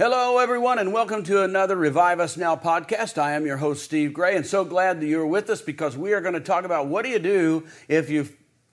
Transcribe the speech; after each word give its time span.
Hello, 0.00 0.38
everyone, 0.38 0.78
and 0.78 0.94
welcome 0.94 1.22
to 1.24 1.42
another 1.42 1.76
Revive 1.76 2.20
Us 2.20 2.38
Now 2.38 2.56
podcast. 2.56 3.18
I 3.18 3.32
am 3.32 3.44
your 3.44 3.58
host, 3.58 3.84
Steve 3.84 4.14
Gray, 4.14 4.34
and 4.34 4.46
so 4.46 4.64
glad 4.64 4.98
that 4.98 5.06
you're 5.06 5.26
with 5.26 5.50
us 5.50 5.60
because 5.60 5.94
we 5.94 6.14
are 6.14 6.22
going 6.22 6.32
to 6.32 6.40
talk 6.40 6.64
about 6.64 6.86
what 6.86 7.04
do 7.04 7.10
you 7.10 7.18
do 7.18 7.66
if 7.86 8.08
you 8.08 8.26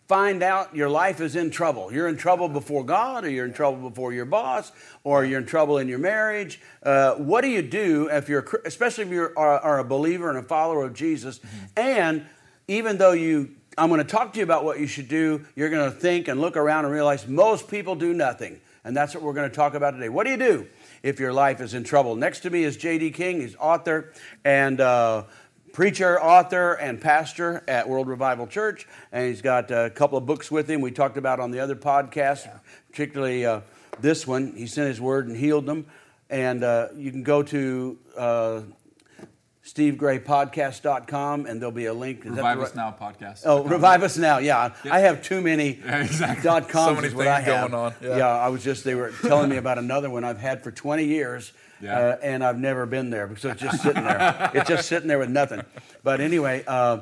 find 0.07 0.41
out 0.41 0.73
your 0.73 0.87
life 0.87 1.19
is 1.19 1.35
in 1.35 1.51
trouble. 1.51 1.91
You're 1.91 2.07
in 2.07 2.15
trouble 2.15 2.47
before 2.47 2.85
God, 2.85 3.25
or 3.25 3.29
you're 3.29 3.43
in 3.45 3.51
trouble 3.51 3.89
before 3.89 4.13
your 4.13 4.23
boss, 4.23 4.71
or 5.03 5.25
you're 5.25 5.41
in 5.41 5.45
trouble 5.45 5.79
in 5.79 5.89
your 5.89 5.99
marriage. 5.99 6.61
Uh, 6.81 7.15
what 7.15 7.41
do 7.41 7.49
you 7.49 7.61
do 7.61 8.07
if 8.09 8.29
you're, 8.29 8.45
especially 8.63 9.03
if 9.03 9.09
you 9.09 9.23
are, 9.35 9.59
are, 9.59 9.79
a 9.79 9.83
believer 9.83 10.29
and 10.29 10.39
a 10.39 10.43
follower 10.43 10.85
of 10.85 10.93
Jesus, 10.93 11.39
mm-hmm. 11.39 11.65
and 11.75 12.25
even 12.69 12.97
though 12.97 13.11
you 13.11 13.53
I'm 13.77 13.89
going 13.89 13.99
to 13.99 14.07
talk 14.07 14.31
to 14.31 14.39
you 14.39 14.43
about 14.43 14.63
what 14.63 14.79
you 14.79 14.87
should 14.87 15.07
do. 15.07 15.45
You're 15.55 15.69
going 15.69 15.91
to 15.91 15.95
think 15.95 16.29
and 16.29 16.41
look 16.41 16.57
around 16.57 16.85
and 16.85 16.93
realize 16.93 17.27
most 17.27 17.67
people 17.69 17.93
do 17.93 18.11
nothing. 18.11 18.59
And 18.83 18.95
that's 18.95 19.13
what 19.13 19.21
we're 19.21 19.33
going 19.33 19.49
to 19.49 19.55
talk 19.55 19.75
about 19.75 19.91
today. 19.91 20.09
What 20.09 20.23
do 20.23 20.31
you 20.31 20.37
do 20.37 20.67
if 21.03 21.19
your 21.19 21.33
life 21.33 21.61
is 21.61 21.73
in 21.73 21.83
trouble. 21.83 22.15
Next 22.15 22.41
to 22.41 22.49
me 22.49 22.63
is 22.63 22.77
J.D. 22.77 23.11
King. 23.11 23.41
He's 23.41 23.55
author 23.59 24.13
and 24.43 24.79
uh, 24.81 25.23
preacher, 25.73 26.21
author, 26.21 26.73
and 26.73 26.99
pastor 26.99 27.63
at 27.67 27.87
World 27.87 28.07
Revival 28.07 28.47
Church. 28.47 28.87
And 29.11 29.27
he's 29.27 29.41
got 29.41 29.69
a 29.71 29.89
couple 29.89 30.17
of 30.17 30.25
books 30.25 30.49
with 30.49 30.69
him 30.69 30.81
we 30.81 30.91
talked 30.91 31.17
about 31.17 31.39
on 31.39 31.51
the 31.51 31.59
other 31.59 31.75
podcast, 31.75 32.45
yeah. 32.45 32.57
particularly 32.89 33.45
uh, 33.45 33.61
this 33.99 34.25
one. 34.25 34.53
He 34.55 34.67
sent 34.67 34.87
his 34.87 34.99
word 34.99 35.27
and 35.27 35.37
healed 35.37 35.65
them. 35.65 35.85
And 36.29 36.63
uh, 36.63 36.89
you 36.95 37.11
can 37.11 37.23
go 37.23 37.43
to 37.43 37.97
uh, 38.17 38.61
stevegraypodcast.com 39.67 41.45
and 41.45 41.61
there'll 41.61 41.71
be 41.71 41.85
a 41.85 41.93
link. 41.93 42.25
Is 42.25 42.31
Revive 42.31 42.59
Us 42.61 42.75
Now 42.75 42.95
podcast. 42.99 43.41
Oh, 43.45 43.63
Revive 43.63 44.03
Us 44.03 44.17
Now. 44.17 44.37
Yeah. 44.37 44.73
Yep. 44.83 44.93
I 44.93 44.99
have 44.99 45.21
too 45.21 45.41
many 45.41 45.79
yeah, 45.85 46.03
exactly. 46.03 46.43
dot 46.43 46.69
coms 46.69 46.89
so 46.89 46.95
many 46.95 47.07
is 47.07 47.15
what 47.15 47.27
I 47.27 47.41
have. 47.41 47.71
Going 47.71 47.85
on. 47.85 47.93
Yeah. 48.01 48.17
yeah. 48.17 48.27
I 48.27 48.47
was 48.49 48.63
just, 48.63 48.83
they 48.83 48.95
were 48.95 49.11
telling 49.21 49.49
me 49.49 49.57
about 49.57 49.77
another 49.77 50.09
one 50.09 50.23
I've 50.23 50.39
had 50.39 50.63
for 50.63 50.71
20 50.71 51.05
years. 51.05 51.53
Yeah. 51.79 51.99
Uh, 51.99 52.17
and 52.23 52.43
I've 52.43 52.57
never 52.57 52.87
been 52.87 53.11
there 53.11 53.27
because 53.27 53.45
it's 53.45 53.61
just 53.61 53.83
sitting 53.83 54.01
there. 54.01 54.49
it's 54.55 54.67
just 54.67 54.89
sitting 54.89 55.07
there 55.07 55.19
with 55.19 55.29
nothing. 55.29 55.61
But 56.03 56.21
anyway, 56.21 56.63
uh, 56.65 57.01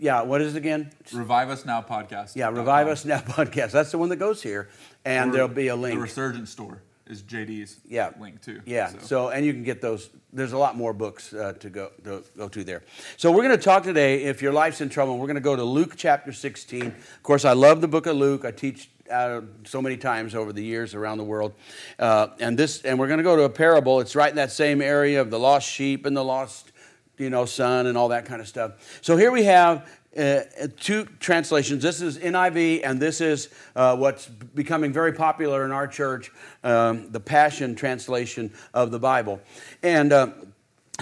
yeah, 0.00 0.22
what 0.22 0.40
is 0.40 0.56
it 0.56 0.58
again? 0.58 0.90
Revive 1.12 1.48
Us 1.48 1.64
Now 1.64 1.80
podcast. 1.80 2.34
Yeah, 2.34 2.48
Revive 2.48 2.88
Us 2.88 3.04
Now 3.04 3.20
podcast. 3.20 3.70
That's 3.70 3.92
the 3.92 3.98
one 3.98 4.08
that 4.08 4.16
goes 4.16 4.42
here. 4.42 4.68
And 5.04 5.32
there'll 5.32 5.46
be 5.46 5.68
a 5.68 5.76
link. 5.76 5.94
The 5.94 6.02
Resurgent 6.02 6.48
Store 6.48 6.82
is 7.06 7.22
JD's 7.22 7.78
yeah. 7.88 8.10
link 8.18 8.40
too. 8.42 8.60
Yeah. 8.66 8.88
So. 8.88 8.98
so. 8.98 9.28
and 9.28 9.44
you 9.44 9.52
can 9.52 9.62
get 9.62 9.80
those. 9.80 10.10
There's 10.32 10.52
a 10.52 10.58
lot 10.58 10.76
more 10.76 10.92
books 10.92 11.32
uh, 11.32 11.54
to 11.60 11.70
go 11.70 11.90
to 12.04 12.24
go 12.36 12.48
to 12.48 12.64
there. 12.64 12.82
So 13.16 13.30
we're 13.30 13.44
going 13.44 13.56
to 13.56 13.62
talk 13.62 13.82
today. 13.82 14.24
If 14.24 14.42
your 14.42 14.52
life's 14.52 14.80
in 14.80 14.88
trouble, 14.88 15.18
we're 15.18 15.26
going 15.26 15.36
to 15.36 15.40
go 15.40 15.56
to 15.56 15.64
Luke 15.64 15.94
chapter 15.96 16.32
16. 16.32 16.86
Of 16.86 17.22
course, 17.22 17.44
I 17.44 17.52
love 17.52 17.80
the 17.80 17.88
book 17.88 18.06
of 18.06 18.16
Luke. 18.16 18.44
I 18.44 18.50
teach 18.50 18.90
uh, 19.10 19.42
so 19.64 19.80
many 19.80 19.96
times 19.96 20.34
over 20.34 20.52
the 20.52 20.64
years 20.64 20.94
around 20.94 21.18
the 21.18 21.24
world, 21.24 21.54
uh, 21.98 22.28
and 22.40 22.58
this 22.58 22.82
and 22.82 22.98
we're 22.98 23.08
going 23.08 23.18
to 23.18 23.24
go 23.24 23.36
to 23.36 23.42
a 23.42 23.50
parable. 23.50 24.00
It's 24.00 24.16
right 24.16 24.30
in 24.30 24.36
that 24.36 24.52
same 24.52 24.82
area 24.82 25.20
of 25.20 25.30
the 25.30 25.38
lost 25.38 25.68
sheep 25.68 26.06
and 26.06 26.16
the 26.16 26.24
lost 26.24 26.72
you 27.18 27.30
know, 27.30 27.44
son 27.44 27.86
and 27.86 27.96
all 27.96 28.08
that 28.08 28.26
kind 28.26 28.40
of 28.40 28.48
stuff. 28.48 29.00
So 29.00 29.16
here 29.16 29.30
we 29.30 29.44
have 29.44 29.88
uh, 30.16 30.68
two 30.78 31.04
translations. 31.20 31.82
This 31.82 32.00
is 32.00 32.18
NIV, 32.18 32.80
and 32.84 33.00
this 33.00 33.20
is 33.20 33.48
uh, 33.74 33.96
what's 33.96 34.26
becoming 34.26 34.92
very 34.92 35.12
popular 35.12 35.64
in 35.64 35.72
our 35.72 35.86
church, 35.86 36.30
um, 36.64 37.10
the 37.10 37.20
Passion 37.20 37.74
translation 37.74 38.52
of 38.72 38.90
the 38.90 38.98
Bible. 38.98 39.40
And 39.82 40.12
uh, 40.12 40.28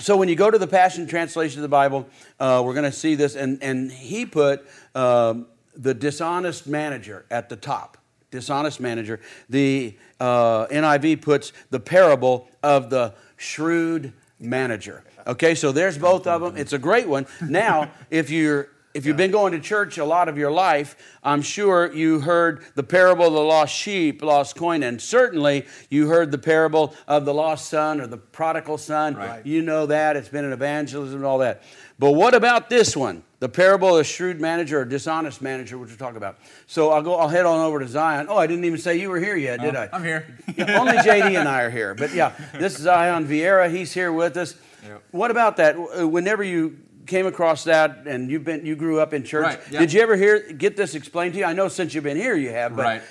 so 0.00 0.16
when 0.16 0.28
you 0.28 0.36
go 0.36 0.50
to 0.50 0.58
the 0.58 0.66
Passion 0.66 1.06
translation 1.06 1.60
of 1.60 1.62
the 1.62 1.68
Bible, 1.68 2.08
uh, 2.40 2.62
we're 2.64 2.74
going 2.74 2.90
to 2.90 2.92
see 2.92 3.14
this, 3.14 3.36
and, 3.36 3.62
and 3.62 3.92
he 3.92 4.26
put 4.26 4.66
um, 4.94 5.46
the 5.76 5.94
dishonest 5.94 6.66
manager 6.66 7.24
at 7.30 7.48
the 7.48 7.56
top. 7.56 7.98
Dishonest 8.30 8.80
manager. 8.80 9.20
The 9.48 9.96
uh, 10.18 10.66
NIV 10.66 11.22
puts 11.22 11.52
the 11.70 11.78
parable 11.78 12.48
of 12.64 12.90
the 12.90 13.14
shrewd 13.36 14.12
manager. 14.40 15.04
Okay, 15.26 15.54
so 15.54 15.72
there's 15.72 15.96
both 15.96 16.26
of 16.26 16.40
them. 16.40 16.56
It's 16.56 16.72
a 16.72 16.78
great 16.78 17.08
one. 17.08 17.26
Now, 17.40 17.90
if 18.10 18.30
you're 18.30 18.68
if 18.94 19.04
you've 19.04 19.16
been 19.16 19.32
going 19.32 19.52
to 19.52 19.58
church 19.58 19.98
a 19.98 20.04
lot 20.04 20.28
of 20.28 20.38
your 20.38 20.52
life, 20.52 20.96
I'm 21.24 21.42
sure 21.42 21.92
you 21.92 22.20
heard 22.20 22.64
the 22.76 22.84
parable 22.84 23.26
of 23.26 23.32
the 23.32 23.40
lost 23.40 23.74
sheep, 23.74 24.22
lost 24.22 24.54
coin, 24.54 24.84
and 24.84 25.02
certainly 25.02 25.66
you 25.90 26.06
heard 26.06 26.30
the 26.30 26.38
parable 26.38 26.94
of 27.08 27.24
the 27.24 27.34
lost 27.34 27.68
son 27.68 28.00
or 28.00 28.06
the 28.06 28.16
prodigal 28.16 28.78
son. 28.78 29.16
Right. 29.16 29.44
You 29.44 29.62
know 29.62 29.86
that. 29.86 30.16
It's 30.16 30.28
been 30.28 30.44
an 30.44 30.52
evangelism 30.52 31.16
and 31.16 31.26
all 31.26 31.38
that. 31.38 31.62
But 31.98 32.12
what 32.12 32.34
about 32.34 32.70
this 32.70 32.96
one? 32.96 33.24
The 33.40 33.48
parable 33.48 33.90
of 33.90 33.96
the 33.98 34.04
shrewd 34.04 34.40
manager 34.40 34.80
or 34.80 34.84
dishonest 34.84 35.42
manager, 35.42 35.76
which 35.76 35.90
we're 35.90 35.96
talking 35.96 36.16
about. 36.16 36.38
So 36.66 36.90
I'll 36.90 37.02
go. 37.02 37.16
I'll 37.16 37.28
head 37.28 37.46
on 37.46 37.60
over 37.60 37.80
to 37.80 37.88
Zion. 37.88 38.26
Oh, 38.28 38.36
I 38.36 38.46
didn't 38.46 38.64
even 38.64 38.78
say 38.78 38.96
you 38.96 39.10
were 39.10 39.20
here 39.20 39.36
yet, 39.36 39.60
did 39.60 39.76
I? 39.76 39.88
I'm 39.92 40.04
here. 40.04 40.38
yeah, 40.56 40.78
only 40.78 40.94
JD 40.94 41.38
and 41.38 41.48
I 41.48 41.62
are 41.62 41.70
here. 41.70 41.94
But 41.94 42.14
yeah, 42.14 42.32
this 42.54 42.76
is 42.76 42.82
Zion 42.82 43.26
Vierra. 43.26 43.68
He's 43.68 43.92
here 43.92 44.12
with 44.12 44.36
us. 44.36 44.54
Yep. 44.84 45.02
What 45.10 45.30
about 45.30 45.56
that? 45.58 45.74
Whenever 46.10 46.42
you 46.42 46.78
came 47.06 47.26
across 47.26 47.64
that 47.64 48.06
and 48.06 48.30
you've 48.30 48.44
been 48.44 48.64
you 48.64 48.76
grew 48.76 49.00
up 49.00 49.12
in 49.12 49.24
church. 49.24 49.44
Right, 49.44 49.70
Did 49.70 49.92
you 49.92 50.00
ever 50.00 50.16
hear 50.16 50.52
get 50.52 50.76
this 50.76 50.94
explained 50.94 51.34
to 51.34 51.40
you? 51.40 51.44
I 51.44 51.52
know 51.52 51.68
since 51.68 51.94
you've 51.94 52.04
been 52.04 52.16
here 52.16 52.36
you 52.36 52.50
have, 52.50 52.76
but 52.76 52.82
right. 52.82 53.02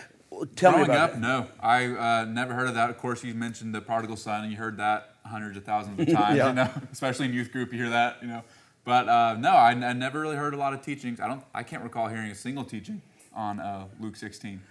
tell 0.56 0.72
Growing 0.72 0.88
me 0.88 0.94
about 0.94 1.12
up, 1.12 1.18
No, 1.20 1.48
I 1.60 1.86
uh, 1.86 2.26
never 2.26 2.54
heard 2.54 2.68
of 2.68 2.76
that. 2.76 2.90
Of 2.90 2.98
course, 2.98 3.24
you 3.24 3.34
mentioned 3.34 3.74
the 3.74 3.82
prodigal 3.82 4.18
son, 4.18 4.44
and 4.44 4.52
you 4.52 4.58
heard 4.58 4.78
that 4.78 5.16
hundreds 5.26 5.58
of 5.58 5.64
thousands 5.64 6.00
of 6.00 6.08
times. 6.14 6.38
yeah. 6.38 6.48
You 6.50 6.54
know, 6.54 6.70
especially 6.92 7.26
in 7.26 7.34
youth 7.34 7.52
group, 7.52 7.72
you 7.72 7.80
hear 7.80 7.90
that. 7.90 8.18
You 8.22 8.28
know, 8.28 8.44
but 8.84 9.08
uh, 9.08 9.36
no, 9.40 9.50
I, 9.50 9.72
I, 9.72 9.94
never 9.94 10.20
really 10.20 10.36
heard 10.36 10.54
a 10.54 10.58
lot 10.58 10.74
of 10.74 10.82
teachings. 10.82 11.20
I 11.20 11.28
don't. 11.28 11.44
I 11.54 11.64
can't 11.64 11.84
recall 11.84 12.08
hearing 12.08 12.32
a 12.32 12.36
single 12.36 12.64
teaching 12.64 13.02
on 13.34 13.60
uh, 13.60 13.86
Luke 14.00 14.16
16. 14.16 14.62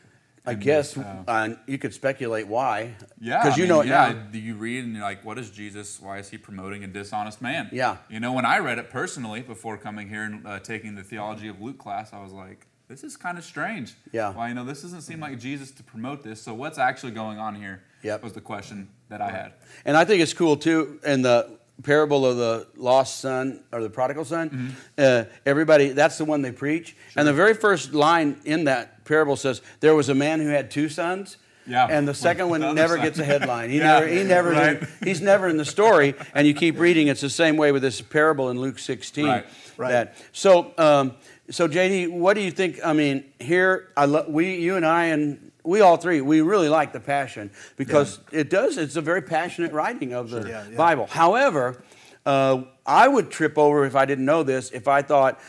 I 0.45 0.55
guess 0.55 0.97
uh, 0.97 1.23
uh, 1.29 1.49
you 1.67 1.79
could 1.79 1.95
speculate 1.95 2.49
why. 2.49 2.97
Yeah, 3.21 3.43
because 3.43 3.57
you 3.57 3.65
mean, 3.65 3.69
know 3.69 3.81
it 3.83 3.87
yeah, 3.87 4.13
now. 4.13 4.39
You 4.39 4.57
read 4.57 4.85
and 4.85 4.95
you're 4.95 5.03
like, 5.03 5.25
what 5.25 5.39
is 5.39 5.51
Jesus? 5.51 6.01
Why 6.01 6.19
is 6.19 6.31
he 6.31 6.39
promoting 6.39 6.83
a 6.83 6.89
dishonest 6.89 7.41
man? 7.41 7.69
Yeah. 7.71 7.99
You 8.11 8.19
know, 8.19 8.33
when 8.33 8.45
I 8.45 8.59
read 8.59 8.79
it 8.79 8.91
personally 8.91 9.41
before 9.41 9.77
coming 9.77 10.09
here 10.09 10.25
and 10.25 10.47
uh, 10.47 10.59
taking 10.59 10.97
the 10.97 11.05
theology 11.05 11.47
of 11.47 11.61
Luke 11.61 11.79
class, 11.79 12.13
I 12.13 12.21
was 12.21 12.33
like, 12.33 12.67
this 12.89 13.05
is 13.05 13.17
kind 13.17 13.39
of 13.39 13.45
strange. 13.45 13.95
Yeah. 14.11 14.33
Why 14.35 14.49
you 14.49 14.55
know 14.55 14.65
this 14.65 14.83
doesn't 14.83 15.03
seem 15.03 15.21
like 15.21 15.39
Jesus 15.39 15.71
to 15.73 15.83
promote 15.85 16.25
this. 16.25 16.43
So 16.43 16.55
what's 16.55 16.79
actually 16.79 17.13
going 17.13 17.39
on 17.39 17.55
here? 17.55 17.85
Yep. 18.03 18.25
Was 18.25 18.33
the 18.33 18.41
question 18.41 18.89
that 19.11 19.21
I 19.21 19.31
had. 19.31 19.53
And 19.85 19.97
I 19.97 20.05
think 20.05 20.23
it's 20.23 20.35
cool 20.35 20.57
too. 20.57 20.99
And 21.07 21.25
the 21.25 21.59
parable 21.83 22.25
of 22.27 22.37
the 22.37 22.67
lost 22.77 23.21
son 23.21 23.63
or 23.73 23.83
the 23.83 23.91
prodigal 23.91 24.25
son, 24.25 24.51
mm-hmm. 24.51 24.69
uh, 24.99 25.25
everybody, 25.47 25.89
that's 25.91 26.19
the 26.19 26.25
one 26.25 26.43
they 26.43 26.53
preach. 26.53 26.89
Sure. 27.11 27.21
And 27.21 27.29
the 27.29 27.33
very 27.33 27.55
first 27.55 27.95
line 27.95 28.41
in 28.45 28.65
that 28.65 29.05
parable 29.05 29.37
says, 29.37 29.63
There 29.81 29.95
was 29.95 30.09
a 30.09 30.15
man 30.15 30.41
who 30.41 30.49
had 30.49 30.71
two 30.71 30.89
sons. 30.89 31.39
Yeah. 31.67 31.87
And 31.89 32.07
the 32.07 32.15
second 32.15 32.49
one 32.49 32.75
never 32.75 32.97
gets 32.97 33.19
a 33.19 33.25
headline. 33.25 33.71
He 33.71 33.79
yeah. 33.79 34.01
never, 34.01 34.07
he 34.07 34.25
never, 34.25 34.51
right. 34.51 34.83
he's 35.03 35.21
never 35.21 35.49
in 35.49 35.57
the 35.57 35.65
story. 35.65 36.15
And 36.35 36.47
you 36.47 36.55
keep 36.55 36.79
reading. 36.79 37.09
It's 37.09 37.21
the 37.21 37.31
same 37.31 37.57
way 37.57 37.73
with 37.73 37.83
this 37.83 38.01
parable 38.01 38.51
in 38.51 38.61
Luke 38.61 38.79
16. 38.79 39.27
Right. 39.27 39.47
Right. 39.77 39.91
That. 39.91 40.17
So, 40.33 40.73
um, 40.79 41.15
so 41.51 41.69
JD, 41.69 42.11
what 42.11 42.35
do 42.35 42.41
you 42.41 42.51
think? 42.51 42.81
I 42.85 42.93
mean, 42.93 43.25
here, 43.39 43.89
I 43.97 44.07
lo- 44.07 44.27
we, 44.29 44.57
you 44.57 44.77
and 44.77 44.87
I, 44.87 45.07
and 45.07 45.53
we 45.65 45.81
all 45.81 45.97
three, 45.97 46.21
we 46.21 46.41
really 46.41 46.69
like 46.69 46.93
the 46.93 47.01
Passion 47.01 47.51
because 47.77 48.19
yeah. 48.33 48.41
it 48.41 48.51
does, 48.51 48.79
it's 48.79 48.97
a 48.97 49.01
very 49.01 49.23
passionate 49.23 49.73
writing 49.73 50.13
of 50.13 50.31
the 50.31 50.49
yeah, 50.49 50.65
yeah. 50.69 50.77
Bible. 50.77 51.07
However, 51.07 51.83
uh, 52.27 52.63
I 52.87 53.09
would 53.09 53.31
trip 53.31 53.59
over 53.59 53.85
if 53.85 53.97
I 53.97 54.05
didn't 54.05 54.25
know 54.25 54.43
this, 54.43 54.71
if 54.71 54.89
I 54.89 55.03
thought 55.03 55.41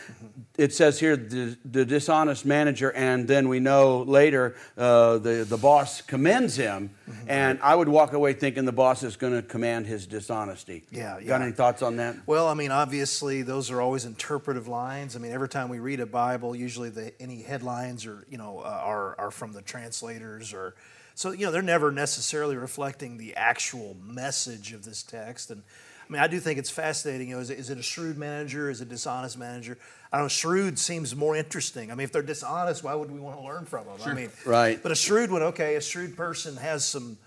it 0.57 0.71
says 0.71 0.99
here 0.99 1.17
the, 1.17 1.57
the 1.65 1.83
dishonest 1.83 2.45
manager, 2.45 2.91
and 2.91 3.27
then 3.27 3.49
we 3.49 3.59
know 3.59 4.03
later 4.03 4.55
uh, 4.77 5.17
the, 5.17 5.45
the 5.47 5.57
boss 5.57 6.01
commends 6.01 6.55
him, 6.55 6.91
mm-hmm. 7.09 7.29
and 7.29 7.59
I 7.61 7.75
would 7.75 7.89
walk 7.89 8.13
away 8.13 8.33
thinking 8.33 8.65
the 8.65 8.71
boss 8.71 9.01
is 9.01 9.15
going 9.15 9.33
to 9.33 9.41
command 9.41 9.87
his 9.87 10.05
dishonesty. 10.05 10.83
Yeah, 10.91 11.17
yeah. 11.17 11.27
Got 11.27 11.41
any 11.41 11.53
thoughts 11.53 11.81
on 11.81 11.95
that? 11.95 12.15
Well, 12.27 12.47
I 12.47 12.53
mean, 12.53 12.69
obviously, 12.69 13.41
those 13.41 13.71
are 13.71 13.81
always 13.81 14.05
interpretive 14.05 14.67
lines. 14.67 15.15
I 15.15 15.19
mean, 15.19 15.31
every 15.31 15.49
time 15.49 15.69
we 15.69 15.79
read 15.79 15.99
a 15.99 16.05
Bible, 16.05 16.55
usually 16.55 16.89
the, 16.89 17.19
any 17.19 17.41
headlines 17.41 18.05
are, 18.05 18.25
you 18.29 18.37
know 18.37 18.59
uh, 18.59 18.81
are 18.83 19.19
are 19.19 19.31
from 19.31 19.53
the 19.53 19.61
translators 19.61 20.53
or. 20.53 20.75
So, 21.15 21.29
you 21.29 21.45
know, 21.45 21.51
they're 21.51 21.61
never 21.61 21.91
necessarily 21.91 22.55
reflecting 22.55 23.17
the 23.17 23.35
actual 23.35 23.95
message 24.03 24.73
of 24.73 24.83
this 24.83 25.03
text. 25.03 25.51
And 25.51 25.61
I 26.07 26.11
mean, 26.11 26.21
I 26.21 26.27
do 26.27 26.39
think 26.39 26.59
it's 26.59 26.69
fascinating. 26.69 27.29
You 27.29 27.35
know, 27.35 27.41
is 27.41 27.49
it, 27.49 27.59
is 27.59 27.69
it 27.69 27.77
a 27.77 27.83
shrewd 27.83 28.17
manager? 28.17 28.69
Is 28.69 28.81
it 28.81 28.87
a 28.87 28.89
dishonest 28.89 29.37
manager? 29.37 29.77
I 30.11 30.17
don't 30.17 30.25
know. 30.25 30.29
Shrewd 30.29 30.77
seems 30.77 31.15
more 31.15 31.35
interesting. 31.35 31.91
I 31.91 31.95
mean, 31.95 32.03
if 32.05 32.11
they're 32.11 32.21
dishonest, 32.21 32.83
why 32.83 32.93
would 32.93 33.09
we 33.09 33.19
want 33.19 33.37
to 33.37 33.43
learn 33.43 33.65
from 33.65 33.85
them? 33.85 33.97
Sure. 33.99 34.11
I 34.11 34.15
mean, 34.15 34.29
right. 34.45 34.81
But 34.81 34.91
a 34.91 34.95
shrewd 34.95 35.31
one, 35.31 35.41
okay, 35.43 35.75
a 35.75 35.81
shrewd 35.81 36.15
person 36.17 36.57
has 36.57 36.85
some 36.85 37.17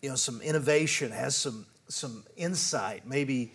you 0.00 0.08
know 0.10 0.16
some 0.16 0.40
innovation, 0.42 1.10
has 1.12 1.34
some 1.36 1.66
some 1.88 2.24
insight. 2.36 3.06
Maybe 3.06 3.52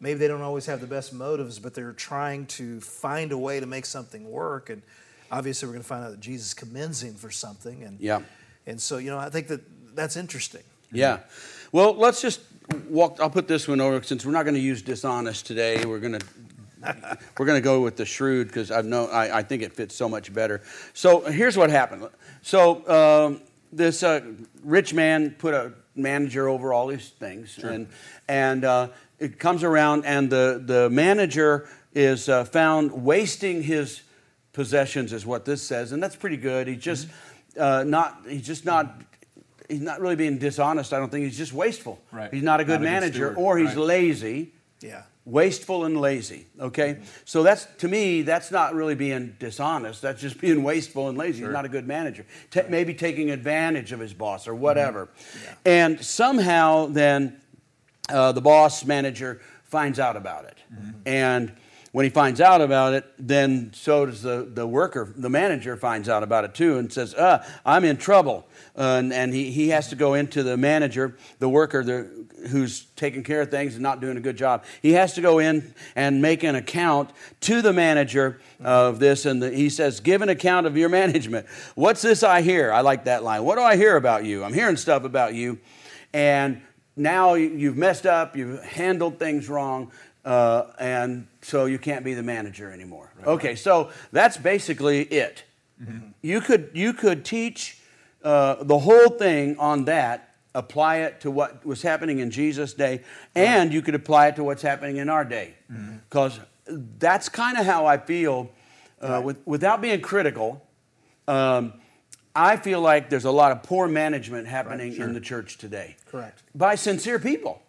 maybe 0.00 0.18
they 0.18 0.28
don't 0.28 0.42
always 0.42 0.66
have 0.66 0.80
the 0.80 0.86
best 0.86 1.12
motives, 1.12 1.58
but 1.58 1.74
they're 1.74 1.92
trying 1.92 2.46
to 2.46 2.80
find 2.80 3.32
a 3.32 3.38
way 3.38 3.60
to 3.60 3.66
make 3.66 3.86
something 3.86 4.30
work. 4.30 4.70
And 4.70 4.82
obviously, 5.30 5.66
we're 5.66 5.72
going 5.72 5.82
to 5.82 5.88
find 5.88 6.04
out 6.04 6.10
that 6.12 6.20
Jesus 6.20 6.54
commends 6.54 7.02
him 7.02 7.14
for 7.14 7.30
something. 7.30 7.82
And 7.82 8.00
Yeah. 8.00 8.20
and 8.66 8.80
so 8.80 8.98
you 8.98 9.10
know, 9.10 9.18
I 9.18 9.30
think 9.30 9.48
that 9.48 9.60
that's 9.96 10.16
interesting. 10.16 10.62
Yeah. 10.92 11.20
Well, 11.72 11.94
let's 11.94 12.22
just 12.22 12.40
walk. 12.88 13.18
I'll 13.20 13.30
put 13.30 13.48
this 13.48 13.68
one 13.68 13.80
over 13.80 14.02
since 14.02 14.24
we're 14.24 14.32
not 14.32 14.44
going 14.44 14.54
to 14.54 14.60
use 14.60 14.82
dishonest 14.82 15.46
today. 15.46 15.84
We're 15.84 16.00
going 16.00 16.18
to 16.18 16.26
we're 17.38 17.46
going 17.46 17.58
to 17.58 17.64
go 17.64 17.80
with 17.80 17.96
the 17.96 18.04
shrewd 18.04 18.48
because 18.48 18.70
I 18.70 18.82
know 18.82 19.06
I, 19.06 19.38
I 19.38 19.42
think 19.42 19.62
it 19.62 19.72
fits 19.72 19.94
so 19.94 20.08
much 20.08 20.32
better. 20.32 20.62
So 20.92 21.20
here's 21.20 21.56
what 21.56 21.70
happened. 21.70 22.08
So 22.42 22.88
um, 22.88 23.40
this 23.72 24.02
uh, 24.02 24.20
rich 24.62 24.94
man 24.94 25.30
put 25.30 25.54
a 25.54 25.72
manager 25.94 26.48
over 26.48 26.72
all 26.72 26.86
these 26.86 27.08
things, 27.08 27.58
and 27.58 27.88
and 28.28 28.64
uh, 28.64 28.88
it 29.18 29.38
comes 29.38 29.64
around, 29.64 30.04
and 30.04 30.30
the 30.30 30.62
the 30.64 30.90
manager 30.90 31.68
is 31.94 32.28
uh, 32.28 32.44
found 32.44 32.92
wasting 33.04 33.62
his 33.62 34.02
possessions, 34.52 35.12
is 35.12 35.26
what 35.26 35.44
this 35.44 35.62
says, 35.62 35.92
and 35.92 36.02
that's 36.02 36.16
pretty 36.16 36.36
good. 36.36 36.68
He's 36.68 36.82
just 36.82 37.08
uh, 37.58 37.84
not. 37.86 38.22
He's 38.28 38.46
just 38.46 38.64
not. 38.64 39.02
He's 39.68 39.80
not 39.80 40.00
really 40.00 40.16
being 40.16 40.38
dishonest. 40.38 40.92
I 40.92 40.98
don't 40.98 41.10
think. 41.10 41.24
He's 41.24 41.38
just 41.38 41.52
wasteful. 41.52 42.00
Right. 42.12 42.32
He's 42.32 42.42
not 42.42 42.60
a 42.60 42.64
good 42.64 42.80
Not 42.80 42.82
a 42.82 42.84
good 42.84 42.90
manager, 42.90 43.34
or 43.36 43.58
he's 43.58 43.68
Right. 43.68 43.78
lazy. 43.78 44.52
Yeah. 44.80 45.02
wasteful 45.24 45.84
and 45.86 46.00
lazy 46.00 46.46
okay? 46.60 46.94
Mm-hmm. 46.94 47.02
So 47.24 47.42
that's 47.42 47.66
to 47.78 47.88
me 47.88 48.22
that's 48.22 48.52
not 48.52 48.74
really 48.74 48.94
being 48.94 49.34
dishonest. 49.40 50.00
That's 50.02 50.20
just 50.20 50.40
being 50.40 50.62
wasteful 50.62 51.08
and 51.08 51.18
lazy. 51.18 51.42
He's 51.42 51.52
not 51.52 51.64
a 51.64 51.68
good 51.68 51.86
manager. 51.88 52.24
Ta 52.50 52.60
maybe 52.68 52.94
taking 52.94 53.30
advantage 53.30 53.90
of 53.90 53.98
his 53.98 54.12
boss 54.14 54.46
or 54.46 54.54
whatever. 54.54 55.06
Mm-hmm. 55.06 55.54
And 55.64 56.04
somehow 56.04 56.86
then 56.86 57.40
uh, 58.08 58.30
the 58.32 58.40
boss 58.40 58.84
manager 58.84 59.40
finds 59.64 59.98
out 59.98 60.16
about 60.16 60.44
it. 60.44 60.58
Mm-hmm. 60.72 60.90
And 61.06 61.52
when 61.96 62.04
he 62.04 62.10
finds 62.10 62.42
out 62.42 62.60
about 62.60 62.92
it 62.92 63.10
then 63.18 63.70
so 63.72 64.04
does 64.04 64.20
the, 64.20 64.46
the 64.52 64.66
worker 64.66 65.14
the 65.16 65.30
manager 65.30 65.78
finds 65.78 66.10
out 66.10 66.22
about 66.22 66.44
it 66.44 66.54
too 66.54 66.76
and 66.76 66.92
says 66.92 67.14
uh, 67.14 67.42
i'm 67.64 67.84
in 67.84 67.96
trouble. 67.96 68.46
Uh, 68.76 68.98
and, 68.98 69.10
and 69.14 69.32
he, 69.32 69.50
he 69.50 69.70
has 69.70 69.88
to 69.88 69.96
go 69.96 70.12
into 70.12 70.42
the 70.42 70.58
manager 70.58 71.16
the 71.38 71.48
worker 71.48 71.82
the, 71.82 72.26
who's 72.48 72.84
taking 72.96 73.22
care 73.22 73.40
of 73.40 73.50
things 73.50 73.72
and 73.72 73.82
not 73.82 74.02
doing 74.02 74.18
a 74.18 74.20
good 74.20 74.36
job. 74.36 74.62
He 74.82 74.92
has 74.92 75.14
to 75.14 75.22
go 75.22 75.38
in 75.38 75.72
and 75.94 76.20
make 76.20 76.42
an 76.42 76.54
account 76.54 77.08
to 77.40 77.62
the 77.62 77.72
manager 77.72 78.42
of 78.62 78.98
this 78.98 79.24
and 79.24 79.42
the, 79.42 79.50
he 79.50 79.70
says 79.70 80.00
give 80.00 80.20
an 80.20 80.28
account 80.28 80.66
of 80.66 80.76
your 80.76 80.88
management. 81.00 81.46
What's 81.76 82.02
this 82.02 82.22
i 82.22 82.42
hear? 82.42 82.70
I 82.70 82.82
like 82.82 83.06
that 83.06 83.22
line. 83.22 83.42
What 83.42 83.54
do 83.54 83.62
i 83.62 83.76
hear 83.76 83.96
about 83.96 84.26
you? 84.26 84.44
I'm 84.44 84.52
hearing 84.52 84.76
stuff 84.76 85.04
about 85.04 85.32
you. 85.32 85.58
And 86.12 86.60
now 86.94 87.34
you- 87.34 87.54
you've 87.56 87.78
messed 87.78 88.04
up, 88.04 88.36
you've 88.36 88.62
handled 88.62 89.18
things 89.18 89.48
wrong, 89.48 89.90
uh, 90.26 90.72
and 90.78 91.28
so 91.40 91.64
you 91.66 91.78
can't 91.78 92.04
be 92.04 92.12
the 92.12 92.22
manager 92.22 92.70
anymore. 92.70 93.10
Okay, 93.24 93.54
so 93.54 93.90
that's 94.12 94.36
basically 94.36 95.02
it. 95.04 95.44
You 96.22 96.40
could 96.40 96.70
you 96.74 96.92
could 96.92 97.24
teach 97.24 97.78
uh, 98.24 98.64
the 98.64 98.78
whole 98.78 99.10
thing 99.10 99.58
on 99.58 99.84
that, 99.84 100.34
apply 100.54 100.96
it 100.96 101.20
to 101.20 101.30
what 101.30 101.64
was 101.64 101.82
happening 101.82 102.18
in 102.18 102.30
Jesus' 102.30 102.74
day, 102.74 103.02
and 103.34 103.72
you 103.72 103.82
could 103.82 103.94
apply 103.94 104.28
it 104.28 104.36
to 104.36 104.44
what's 104.44 104.62
happening 104.62 104.96
in 104.96 105.08
our 105.08 105.24
day, 105.24 105.54
because 106.08 106.40
that's 106.98 107.28
kind 107.28 107.56
of 107.58 107.66
how 107.66 107.86
I 107.86 107.98
feel. 107.98 108.50
Uh, 108.98 109.20
with, 109.22 109.36
without 109.44 109.82
being 109.82 110.00
critical, 110.00 110.66
um, 111.28 111.74
I 112.34 112.56
feel 112.56 112.80
like 112.80 113.10
there's 113.10 113.26
a 113.26 113.30
lot 113.30 113.52
of 113.52 113.62
poor 113.62 113.86
management 113.86 114.48
happening 114.48 114.96
in 114.96 115.12
the 115.12 115.20
church 115.20 115.58
today. 115.58 115.96
Correct. 116.10 116.42
By 116.54 116.76
sincere 116.76 117.18
people, 117.18 117.62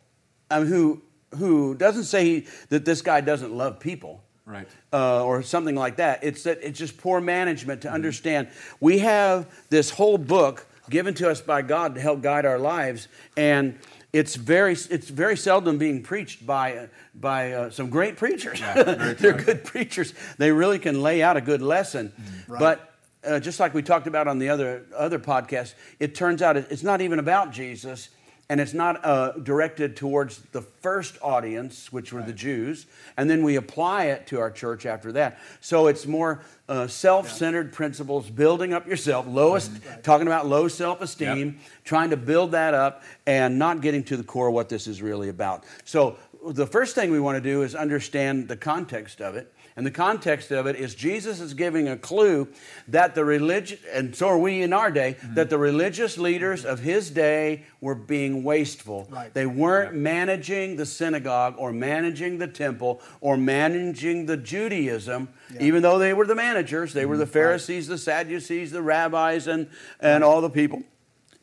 mean, 0.50 0.68
who 0.68 1.02
who 1.36 1.76
doesn't 1.76 2.06
say 2.06 2.46
that 2.70 2.86
this 2.86 3.02
guy 3.02 3.22
doesn't 3.22 3.54
love 3.54 3.80
people, 3.80 4.24
Right. 4.46 4.68
uh, 4.94 5.24
or 5.26 5.44
something 5.44 5.76
like 5.76 5.98
that. 5.98 6.24
It's 6.24 6.44
that 6.44 6.60
it's 6.62 6.80
just 6.80 6.98
poor 6.98 7.20
management 7.20 7.82
to 7.82 7.92
understand. 7.92 8.48
We 8.80 9.00
have 9.00 9.48
this 9.70 9.90
whole 9.90 10.18
book 10.18 10.66
given 10.90 11.14
to 11.16 11.30
us 11.30 11.42
by 11.42 11.62
God 11.64 11.96
to 11.96 12.02
help 12.02 12.22
guide 12.22 12.46
our 12.46 12.58
lives, 12.60 13.10
and 13.36 13.78
it's 14.14 14.36
very 14.36 14.72
it's 14.72 15.10
very 15.10 15.36
seldom 15.36 15.78
being 15.78 16.02
preached 16.02 16.46
by 16.46 16.88
by 17.14 17.52
uh, 17.52 17.70
some 17.72 17.90
great 17.90 18.16
preachers. 18.16 18.60
They're 18.76 19.34
good 19.34 19.66
preachers. 19.66 20.14
They 20.38 20.52
really 20.52 20.80
can 20.80 21.02
lay 21.02 21.22
out 21.22 21.36
a 21.38 21.42
good 21.42 21.62
lesson, 21.62 22.14
but. 22.48 22.94
Uh, 23.26 23.40
just 23.42 23.60
like 23.60 23.74
we 23.74 23.82
talked 23.82 24.08
about 24.08 24.28
on 24.30 24.40
the 24.40 24.48
other 24.48 24.86
other 24.96 25.20
podcast, 25.20 25.74
it 26.00 26.16
turns 26.16 26.42
out 26.42 26.56
it's 26.56 26.84
not 26.84 27.02
even 27.02 27.20
about 27.20 27.52
Jesus, 27.52 28.08
and 28.50 28.62
it's 28.62 28.74
not 28.74 29.04
uh, 29.04 29.32
directed 29.32 29.98
towards 29.98 30.40
the 30.54 30.62
first 30.62 31.18
audience, 31.22 31.92
which 31.92 32.14
were 32.14 32.22
the 32.22 32.34
Jews, 32.34 32.86
and 33.18 33.30
then 33.30 33.44
we 33.44 33.58
apply 33.58 34.06
it 34.06 34.28
to 34.28 34.40
our 34.40 34.50
church 34.50 34.86
after 34.86 35.12
that. 35.14 35.40
So 35.60 35.88
it's 35.88 36.06
more 36.06 36.42
uh, 36.70 36.88
self-centered 36.88 37.74
principles, 37.74 38.30
building 38.30 38.74
up 38.74 38.88
yourself, 38.88 39.28
lowest, 39.28 39.72
talking 40.04 40.28
about 40.28 40.48
low 40.48 40.70
self-esteem, 40.70 41.60
trying 41.84 42.12
to 42.12 42.18
build 42.18 42.52
that 42.52 42.74
up, 42.74 43.04
and 43.26 43.60
not 43.60 43.82
getting 43.82 44.04
to 44.06 44.18
the 44.18 44.24
core 44.24 44.48
of 44.48 44.54
what 44.54 44.70
this 44.70 44.88
is 44.88 45.02
really 45.02 45.28
about. 45.28 45.66
So 45.84 46.18
the 46.48 46.68
first 46.68 46.96
thing 46.96 47.12
we 47.12 47.20
want 47.20 47.36
to 47.36 47.42
do 47.42 47.64
is 47.64 47.76
understand 47.76 48.48
the 48.48 48.58
context 48.58 49.22
of 49.22 49.36
it. 49.36 49.54
And 49.78 49.86
the 49.86 49.92
context 49.92 50.50
of 50.50 50.66
it 50.66 50.76
is 50.76 50.96
Jesus 50.96 51.40
is 51.40 51.54
giving 51.54 51.88
a 51.88 51.96
clue 51.96 52.48
that 52.88 53.14
the 53.14 53.24
religion, 53.24 53.78
and 53.94 54.16
so 54.16 54.28
are 54.28 54.38
we 54.38 54.64
in 54.64 54.74
our 54.74 54.90
day, 54.90 55.18
mm-hmm. 55.20 55.36
that 55.36 55.52
the 55.52 55.60
religious 55.60 56.18
leaders 56.18 56.66
of 56.66 56.80
his 56.80 57.12
day 57.12 57.64
were 57.80 57.94
being 57.94 58.44
wasteful. 58.44 59.08
Right. 59.12 59.32
They 59.32 59.46
weren't 59.46 59.94
managing 59.94 60.78
the 60.78 60.86
synagogue 60.88 61.56
or 61.60 61.72
managing 61.72 62.40
the 62.40 62.48
temple 62.48 63.02
or 63.22 63.38
managing 63.38 64.26
the 64.26 64.36
Judaism, 64.36 65.30
even 65.60 65.84
though 65.84 66.00
they 66.00 66.12
were 66.12 66.26
the 66.26 66.34
managers. 66.34 66.92
They 66.94 67.06
were 67.06 67.16
the 67.16 67.26
mm-hmm. 67.26 67.34
Pharisees, 67.34 67.88
the 67.88 68.00
Sadducees, 68.00 68.72
the 68.72 68.82
rabbis, 68.82 69.46
and, 69.46 69.70
and 70.00 70.24
all 70.24 70.42
the 70.42 70.50
people. 70.50 70.82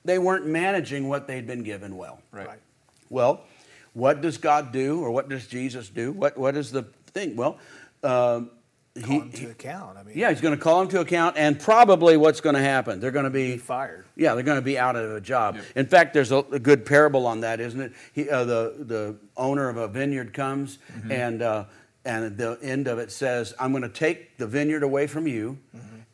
They 0.04 0.18
weren't 0.18 0.44
managing 0.44 1.08
what 1.08 1.28
they'd 1.28 1.46
been 1.46 1.62
given 1.62 1.96
well. 1.96 2.20
Right. 2.32 2.48
Right. 2.48 2.58
Well, 3.10 3.42
what 3.92 4.22
does 4.22 4.38
God 4.38 4.72
do, 4.72 5.00
or 5.00 5.12
what 5.12 5.28
does 5.28 5.46
Jesus 5.46 5.88
do? 5.88 6.10
What 6.10 6.36
What 6.36 6.56
is 6.56 6.72
the 6.72 6.82
thing? 7.12 7.36
Well, 7.36 7.58
um, 8.04 8.50
Call 9.02 9.22
him 9.22 9.32
to 9.32 9.50
account. 9.50 9.98
I 9.98 10.04
mean, 10.04 10.16
yeah, 10.16 10.30
he's 10.30 10.40
going 10.40 10.56
to 10.56 10.62
call 10.62 10.80
him 10.82 10.86
to 10.90 11.00
account, 11.00 11.36
and 11.36 11.58
probably 11.58 12.16
what's 12.16 12.40
going 12.40 12.54
to 12.54 12.60
happen? 12.62 13.00
They're 13.00 13.10
going 13.10 13.24
to 13.24 13.30
be 13.30 13.52
be 13.52 13.58
fired. 13.58 14.04
yeah, 14.14 14.34
they're 14.34 14.44
going 14.44 14.58
to 14.58 14.62
be 14.64 14.78
out 14.78 14.94
of 14.94 15.10
a 15.10 15.20
job. 15.20 15.58
In 15.74 15.86
fact, 15.86 16.14
there's 16.14 16.30
a, 16.30 16.36
a 16.52 16.60
good 16.60 16.86
parable 16.86 17.26
on 17.26 17.40
that, 17.40 17.58
isn't 17.58 17.80
it? 17.80 17.92
He, 18.12 18.30
uh, 18.30 18.44
the 18.44 18.74
the 18.78 19.16
owner 19.36 19.68
of 19.68 19.78
a 19.78 19.88
vineyard 19.88 20.32
comes, 20.32 20.78
and 21.10 21.42
uh, 21.42 21.64
and 22.04 22.36
the 22.38 22.56
end 22.62 22.86
of 22.86 23.00
it 23.00 23.10
says, 23.10 23.52
"I'm 23.58 23.72
going 23.72 23.82
to 23.82 23.88
take 23.88 24.36
the 24.38 24.46
vineyard 24.46 24.84
away 24.84 25.08
from 25.08 25.26
you, 25.26 25.58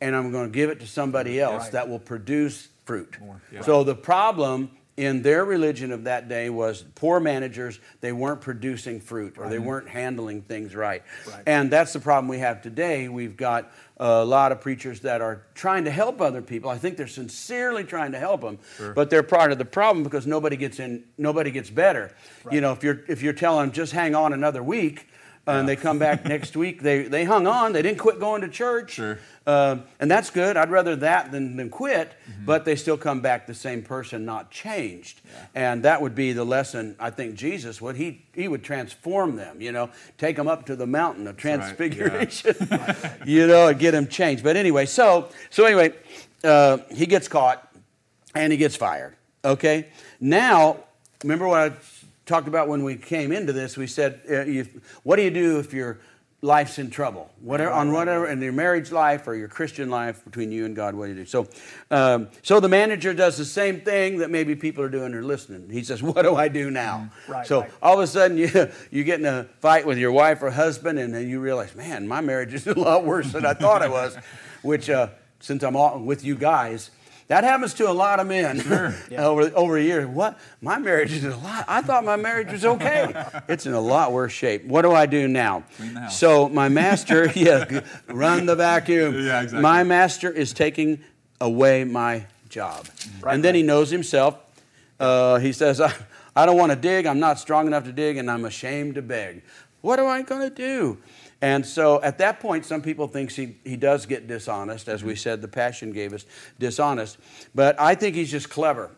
and 0.01 0.15
I'm 0.15 0.31
going 0.31 0.47
to 0.47 0.51
give 0.51 0.71
it 0.71 0.79
to 0.79 0.87
somebody 0.87 1.39
else 1.39 1.65
Right. 1.65 1.71
that 1.73 1.87
will 1.87 1.99
produce 1.99 2.69
fruit." 2.85 3.15
yeah. 3.51 3.61
So 3.61 3.83
the 3.83 3.93
problem 3.95 4.71
in 4.97 5.21
their 5.21 5.45
religion 5.45 5.91
of 5.91 6.03
that 6.03 6.27
day 6.27 6.49
was 6.49 6.83
poor 6.95 7.19
managers 7.19 7.79
they 8.01 8.11
weren't 8.11 8.41
producing 8.41 8.99
fruit 8.99 9.37
or 9.37 9.49
they 9.49 9.59
weren't 9.59 9.87
handling 9.87 10.41
things 10.41 10.75
right. 10.75 11.01
Right. 11.27 11.43
and 11.47 11.71
that's 11.71 11.93
the 11.93 11.99
problem 11.99 12.27
we 12.27 12.39
have 12.39 12.61
today. 12.61 13.07
We've 13.07 13.37
got 13.37 13.71
a 13.97 14.25
lot 14.25 14.51
of 14.51 14.59
preachers 14.59 14.99
that 15.01 15.21
are 15.21 15.43
trying 15.53 15.85
to 15.85 15.91
help 15.91 16.21
other 16.21 16.41
people. 16.41 16.69
I 16.69 16.77
think 16.77 16.97
they're 16.97 17.07
sincerely 17.07 17.83
trying 17.83 18.11
to 18.11 18.19
help 18.19 18.41
them 18.41 18.59
but 18.93 19.09
they're 19.09 19.23
part 19.23 19.51
of 19.51 19.57
the 19.57 19.65
problem 19.65 20.03
because 20.03 20.27
nobody 20.27 20.57
gets 20.57 20.79
in 20.79 21.03
nobody 21.17 21.51
gets 21.51 21.69
better. 21.69 22.11
You 22.51 22.61
know 22.61 22.73
if 22.73 22.83
you're 22.83 23.01
if 23.07 23.21
you're 23.21 23.33
telling 23.33 23.67
them 23.67 23.71
just 23.71 23.93
hang 23.93 24.13
on 24.15 24.33
another 24.33 24.61
week 24.61 25.07
uh, 25.47 25.51
and 25.51 25.67
they 25.67 25.75
come 25.75 25.97
back 25.99 26.25
next 26.35 26.55
week 26.55 26.81
they 26.81 27.03
they 27.03 27.23
hung 27.23 27.47
on 27.47 27.73
they 27.73 27.81
didn't 27.81 27.99
quit 27.99 28.19
going 28.19 28.41
to 28.41 28.47
church 28.47 28.91
Sure. 28.93 29.19
um, 29.47 29.83
and 29.99 30.09
that's 30.09 30.29
good. 30.29 30.57
I'd 30.57 30.69
rather 30.69 30.95
that 30.97 31.31
than, 31.31 31.55
than 31.55 31.69
quit, 31.69 32.13
but 32.45 32.65
they 32.65 32.75
still 32.75 32.97
come 32.97 33.21
back 33.21 33.47
the 33.47 33.53
same 33.53 33.81
person, 33.81 34.25
not 34.25 34.51
changed. 34.51 35.21
And 35.55 35.83
that 35.83 36.01
would 36.01 36.15
be 36.15 36.33
the 36.33 36.43
lesson 36.43 36.95
I 36.99 37.09
think 37.09 37.35
Jesus 37.35 37.81
would. 37.81 37.95
He, 37.95 38.21
he 38.33 38.47
would 38.47 38.63
transform 38.63 39.35
them, 39.35 39.61
you 39.61 39.71
know, 39.71 39.89
take 40.17 40.35
them 40.35 40.47
up 40.47 40.65
to 40.67 40.75
the 40.75 40.85
mountain 40.85 41.27
of 41.27 41.35
right, 41.35 41.45
yeah. 41.45 41.57
transfiguration, 41.57 42.55
you 43.25 43.47
know, 43.47 43.67
and 43.67 43.79
get 43.79 43.91
them 43.91 44.07
changed. 44.07 44.43
But 44.43 44.57
anyway, 44.57 44.85
so, 44.85 45.29
so 45.49 45.65
anyway, 45.65 45.93
uh, 46.43 46.79
he 46.91 47.05
gets 47.05 47.27
caught 47.27 47.67
and 48.35 48.51
he 48.51 48.57
gets 48.57 48.75
fired. 48.75 49.15
Okay? 49.43 49.87
Now, 50.19 50.77
remember 51.23 51.47
what 51.47 51.59
I 51.59 51.69
talked 52.25 52.47
about 52.47 52.67
when 52.67 52.83
we 52.83 52.95
came 52.95 53.31
into 53.31 53.53
this? 53.53 53.77
We 53.77 53.87
said, 53.87 54.21
uh, 54.29 54.41
you, 54.43 54.67
what 55.03 55.15
do 55.15 55.23
you 55.23 55.31
do 55.31 55.59
if 55.59 55.73
your 55.73 55.99
life's 56.41 56.79
in 56.79 56.89
trouble? 56.89 57.29
Whatever, 57.39 57.71
on 57.71 57.91
whatever, 57.91 58.27
in 58.27 58.41
your 58.41 58.53
marriage 58.53 58.91
life 58.91 59.27
or 59.27 59.35
your 59.35 59.47
Christian 59.47 59.89
life 59.89 60.23
between 60.23 60.51
you 60.51 60.65
and 60.65 60.75
God, 60.75 60.95
what 60.95 61.05
do 61.05 61.13
you 61.13 61.19
do? 61.19 61.25
So, 61.25 61.47
um, 61.89 62.29
so 62.41 62.59
the 62.59 62.69
manager 62.69 63.13
does 63.13 63.37
the 63.37 63.45
same 63.45 63.81
thing 63.81 64.17
that 64.19 64.29
maybe 64.29 64.55
people 64.55 64.83
are 64.83 64.89
doing 64.89 65.13
or 65.13 65.23
listening. 65.23 65.69
He 65.69 65.83
says, 65.83 66.01
what 66.03 66.23
do 66.23 66.35
I 66.35 66.47
do 66.47 66.71
now? 66.71 67.09
Right, 67.27 67.45
so 67.45 67.61
right. 67.61 67.71
all 67.81 67.95
of 67.95 67.99
a 67.99 68.07
sudden 68.07 68.37
you, 68.37 68.69
you 68.89 69.03
get 69.03 69.19
in 69.19 69.25
a 69.25 69.45
fight 69.59 69.85
with 69.85 69.97
your 69.97 70.11
wife 70.11 70.41
or 70.41 70.51
husband 70.51 70.99
and 70.99 71.13
then 71.13 71.27
you 71.27 71.39
realize, 71.39 71.75
man, 71.75 72.07
my 72.07 72.21
marriage 72.21 72.53
is 72.53 72.67
a 72.67 72.77
lot 72.77 73.05
worse 73.05 73.31
than 73.31 73.45
I 73.45 73.53
thought 73.53 73.81
it 73.81 73.91
was, 73.91 74.15
which 74.61 74.89
uh, 74.89 75.09
since 75.39 75.63
I'm 75.63 75.75
all 75.75 75.99
with 75.99 76.23
you 76.23 76.35
guys, 76.35 76.91
That 77.31 77.45
happens 77.45 77.73
to 77.75 77.89
a 77.89 77.93
lot 77.93 78.19
of 78.19 78.27
men 78.27 78.59
over 79.17 79.43
over 79.55 79.77
a 79.77 79.81
year. 79.81 80.05
What? 80.05 80.37
My 80.59 80.79
marriage 80.79 81.13
is 81.13 81.23
a 81.23 81.37
lot. 81.37 81.63
I 81.65 81.81
thought 81.81 82.03
my 82.03 82.17
marriage 82.17 82.51
was 82.51 82.65
okay. 82.65 83.25
it's 83.47 83.65
in 83.65 83.71
a 83.71 83.79
lot 83.79 84.11
worse 84.11 84.33
shape. 84.33 84.65
What 84.65 84.81
do 84.81 84.91
I 84.91 85.05
do 85.05 85.29
now? 85.29 85.63
Clean 85.77 85.93
the 85.93 86.01
house. 86.01 86.19
So 86.19 86.49
my 86.49 86.67
master, 86.67 87.31
yeah, 87.33 87.83
run 88.09 88.47
the 88.47 88.57
vacuum. 88.57 89.15
Yeah, 89.15 89.43
exactly. 89.43 89.61
My 89.61 89.85
master 89.85 90.29
is 90.29 90.51
taking 90.51 90.99
away 91.39 91.85
my 91.85 92.25
job, 92.49 92.89
and 93.25 93.41
then 93.41 93.55
he 93.55 93.63
knows 93.63 93.89
himself. 93.89 94.37
Uh, 94.99 95.39
he 95.39 95.53
says, 95.53 95.79
I, 95.79 95.93
"I 96.35 96.45
don't 96.45 96.57
want 96.57 96.73
to 96.73 96.75
dig. 96.77 97.05
I'm 97.05 97.21
not 97.21 97.39
strong 97.39 97.65
enough 97.65 97.85
to 97.85 97.93
dig, 97.93 98.17
and 98.17 98.29
I'm 98.29 98.43
ashamed 98.43 98.95
to 98.95 99.01
beg. 99.01 99.41
What 99.79 99.99
am 100.01 100.07
I 100.07 100.21
going 100.23 100.41
to 100.41 100.53
do?" 100.53 100.97
And 101.41 101.65
so 101.65 102.01
at 102.03 102.19
that 102.19 102.39
point, 102.39 102.65
some 102.65 102.81
people 102.81 103.07
think 103.07 103.31
he, 103.31 103.55
he 103.63 103.75
does 103.75 104.05
get 104.05 104.27
dishonest. 104.27 104.87
As 104.87 105.03
we 105.03 105.15
said, 105.15 105.41
the 105.41 105.47
Passion 105.47 105.91
gave 105.91 106.13
us 106.13 106.25
dishonest. 106.59 107.17
But 107.55 107.79
I 107.79 107.95
think 107.95 108.15
he's 108.15 108.29
just 108.29 108.49
clever. 108.49 108.91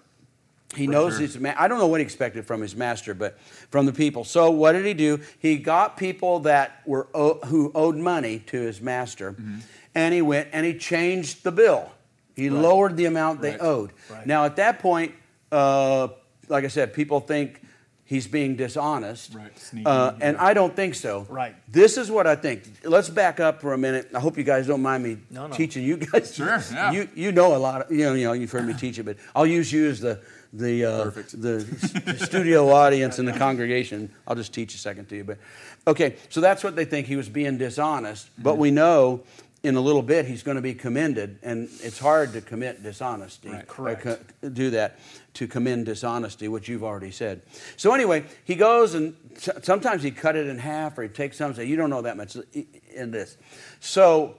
He 0.75 0.87
knows 0.87 1.13
sure. 1.13 1.21
his 1.21 1.37
ma- 1.39 1.53
I 1.57 1.67
don't 1.67 1.77
know 1.77 1.87
what 1.87 1.99
he 1.99 2.03
expected 2.03 2.45
from 2.45 2.59
his 2.59 2.75
master, 2.75 3.13
but 3.13 3.39
from 3.69 3.85
the 3.85 3.93
people. 3.93 4.23
So 4.25 4.49
what 4.51 4.71
did 4.73 4.85
he 4.85 4.93
do? 4.95 5.21
He 5.39 5.57
got 5.57 5.97
people 5.97 6.39
that 6.41 6.81
were 6.85 7.07
o- 7.13 7.39
who 7.45 7.71
owed 7.75 7.95
money 7.95 8.39
to 8.47 8.59
his 8.59 8.81
master, 8.81 9.33
Mm-hmm. 9.33 9.59
and 9.95 10.13
he 10.13 10.21
went 10.23 10.49
and 10.51 10.65
he 10.65 10.73
changed 10.77 11.43
the 11.43 11.51
bill. 11.51 11.91
He 12.35 12.49
lowered 12.49 12.97
the 12.97 13.05
amount 13.05 13.41
they 13.41 13.51
Right. 13.51 13.61
owed. 13.61 13.93
Right. 14.09 14.25
Now 14.25 14.45
at 14.45 14.55
that 14.55 14.79
point, 14.79 15.13
uh, 15.51 16.07
like 16.49 16.65
I 16.65 16.69
said, 16.69 16.91
people 16.93 17.19
think 17.19 17.61
he's 18.13 18.27
being 18.27 18.55
dishonest, 18.55 19.33
Right, 19.33 19.57
sneaky, 19.57 19.85
uh, 19.85 20.13
and 20.21 20.37
yeah. 20.37 20.43
I 20.49 20.53
don't 20.53 20.75
think 20.75 20.93
so. 20.95 21.25
Right. 21.29 21.55
This 21.67 21.97
is 21.97 22.11
what 22.11 22.27
I 22.27 22.35
think. 22.35 22.63
Let's 22.83 23.09
back 23.09 23.39
up 23.39 23.59
for 23.61 23.73
a 23.73 23.77
minute. 23.77 24.11
I 24.13 24.19
hope 24.19 24.37
you 24.37 24.43
guys 24.43 24.67
don't 24.67 24.81
mind 24.81 25.03
me 25.03 25.17
No, 25.31 25.47
no. 25.47 25.53
teaching 25.55 25.83
you 25.83 25.97
guys. 25.97 26.35
Sure, 26.35 26.61
yeah. 26.71 26.91
You 26.91 27.09
you 27.15 27.31
know 27.31 27.55
a 27.55 27.61
lot. 27.67 27.81
Of, 27.81 27.91
you 27.91 28.05
know 28.05 28.13
you 28.13 28.25
know 28.25 28.33
you've 28.33 28.51
heard 28.51 28.67
me 28.67 28.73
teach 28.73 28.99
it, 28.99 29.03
but 29.03 29.17
I'll 29.35 29.47
use 29.47 29.71
you 29.71 29.89
as 29.89 29.99
the 29.99 30.19
the 30.53 30.85
uh, 30.85 31.03
the 31.33 32.15
studio 32.27 32.69
audience 32.69 33.17
and 33.19 33.27
the 33.27 33.33
congregation. 33.33 34.11
I'll 34.27 34.35
just 34.35 34.53
teach 34.53 34.75
a 34.75 34.77
second 34.77 35.09
to 35.09 35.15
you. 35.15 35.23
But 35.23 35.39
okay, 35.87 36.15
so 36.29 36.39
that's 36.41 36.63
what 36.63 36.75
they 36.75 36.85
think 36.85 37.07
he 37.07 37.15
was 37.15 37.27
being 37.29 37.57
dishonest. 37.57 38.29
But 38.37 38.57
we 38.57 38.69
know 38.69 39.23
in 39.63 39.75
a 39.75 39.81
little 39.81 40.01
bit 40.01 40.25
he's 40.25 40.43
going 40.43 40.55
to 40.55 40.61
be 40.61 40.73
commended, 40.73 41.39
and 41.41 41.69
it's 41.81 41.97
hard 41.97 42.33
to 42.33 42.41
commit 42.41 42.83
dishonesty. 42.83 43.49
Right. 43.49 43.61
Uh, 43.61 43.65
Correct. 43.65 44.01
co- 44.03 44.49
do 44.49 44.69
that 44.71 44.99
to 45.35 45.47
commend 45.47 45.85
dishonesty, 45.85 46.49
which 46.49 46.67
you've 46.67 46.83
already 46.83 47.11
said. 47.11 47.41
So 47.77 47.93
anyway, 47.93 48.25
he 48.43 48.55
goes 48.55 48.93
and 48.93 49.15
s- 49.37 49.49
sometimes 49.63 50.03
he 50.03 50.11
cut 50.11 50.35
it 50.35 50.47
in 50.47 50.59
half, 50.59 50.97
or 50.97 51.03
he 51.03 51.09
takes 51.09 51.37
some 51.37 51.47
and 51.47 51.55
say, 51.55 51.65
"You 51.65 51.77
don't 51.77 51.89
know 51.89 52.01
that 52.01 52.17
much 52.17 52.35
in 52.93 53.11
this." 53.11 53.37
So 53.79 54.35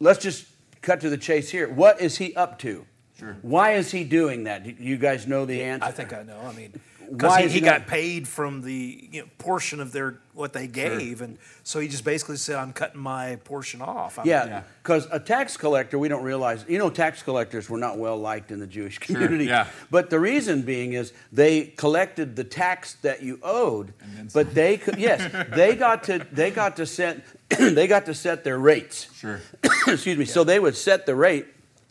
let's 0.00 0.22
just 0.22 0.44
cut 0.82 1.00
to 1.00 1.08
the 1.10 1.16
chase 1.18 1.50
here. 1.50 1.68
What 1.68 2.00
is 2.00 2.18
he 2.18 2.34
up 2.36 2.58
to? 2.60 2.84
Sure. 3.18 3.36
Why 3.42 3.72
is 3.72 3.90
he 3.90 4.04
doing 4.04 4.44
that? 4.44 4.64
Do 4.64 4.74
you 4.78 4.96
guys 4.98 5.26
know 5.26 5.46
the 5.46 5.62
answer? 5.62 5.86
I 5.86 5.92
think 5.92 6.12
I 6.12 6.24
know. 6.24 6.38
I 6.40 6.52
mean, 6.52 6.78
because 7.12 7.36
he, 7.36 7.42
he 7.48 7.48
he 7.54 7.60
got 7.60 7.80
not- 7.80 7.88
paid 7.88 8.26
from 8.26 8.62
the 8.62 9.08
you 9.12 9.20
know, 9.22 9.28
portion 9.38 9.80
of 9.80 9.92
their 9.92 10.18
what 10.34 10.52
they 10.54 10.66
gave, 10.66 11.20
and 11.20 11.36
so 11.62 11.78
he 11.78 11.88
just 11.88 12.04
basically 12.04 12.36
said, 12.36 12.56
"I'm 12.56 12.72
cutting 12.72 13.00
my 13.00 13.36
portion 13.44 13.82
off." 13.82 14.18
I'm- 14.18 14.26
Yeah, 14.26 14.46
Yeah. 14.46 14.62
because 14.82 15.06
a 15.12 15.20
tax 15.20 15.56
collector, 15.58 15.98
we 15.98 16.08
don't 16.08 16.22
realize, 16.24 16.64
you 16.68 16.78
know, 16.78 16.88
tax 16.88 17.22
collectors 17.22 17.68
were 17.68 17.76
not 17.78 17.98
well 17.98 18.16
liked 18.16 18.50
in 18.50 18.58
the 18.58 18.66
Jewish 18.66 18.98
community. 18.98 19.44
yeah. 19.44 19.66
But 19.90 20.08
the 20.08 20.18
reason 20.18 20.62
being 20.62 20.94
is 20.94 21.12
they 21.30 21.64
collected 21.76 22.34
the 22.36 22.44
tax 22.44 22.94
that 23.02 23.22
you 23.22 23.38
owed, 23.42 23.92
then 24.16 24.30
but 24.32 24.54
they 24.54 24.78
could, 24.78 24.96
yes, 24.98 25.20
they 25.54 25.76
got 25.76 26.04
to, 26.04 26.26
they 26.32 26.50
got 26.50 26.76
to 26.76 26.86
set, 26.86 27.18
they 27.50 27.86
got 27.86 28.06
to 28.06 28.14
set 28.14 28.42
their 28.42 28.58
rates. 28.58 29.08
Sure. 29.18 29.40
Excuse 29.86 30.16
me. 30.16 30.24
So 30.24 30.44
they 30.44 30.58
would 30.58 30.76
set 30.76 31.04
the 31.06 31.14
rate 31.14 31.46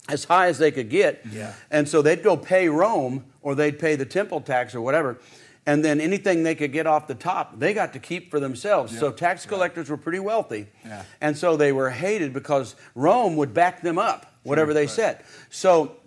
as 0.09 0.25
high 0.25 0.47
as 0.47 0.57
they 0.57 0.71
could 0.71 0.89
get. 0.89 1.23
Yeah. 1.31 1.53
And 1.69 1.87
so 1.87 2.01
they'd 2.01 2.23
go 2.23 2.35
pay 2.37 2.69
Rome 2.69 3.25
or 3.41 3.55
they'd 3.55 3.79
pay 3.79 3.95
the 3.95 4.05
temple 4.05 4.41
tax 4.41 4.75
or 4.75 4.81
whatever. 4.81 5.19
And 5.65 5.85
then 5.85 6.01
anything 6.01 6.41
they 6.41 6.55
could 6.55 6.71
get 6.71 6.87
off 6.87 7.07
the 7.07 7.15
top, 7.15 7.59
they 7.59 7.73
got 7.73 7.93
to 7.93 7.99
keep 7.99 8.31
for 8.31 8.39
themselves. 8.39 8.97
So 8.97 9.11
tax 9.11 9.45
collectors 9.45 9.91
were 9.91 9.97
pretty 9.97 10.19
wealthy. 10.19 10.67
Yeah. 10.83 11.03
And 11.21 11.37
so 11.37 11.55
they 11.55 11.71
were 11.71 11.91
hated 11.91 12.33
because 12.33 12.75
Rome 12.95 13.35
would 13.35 13.53
back 13.53 13.81
them 13.81 13.99
up, 13.99 14.33
whatever 14.41 14.73
they 14.73 14.87
said. 14.87 15.23
So 15.51 15.97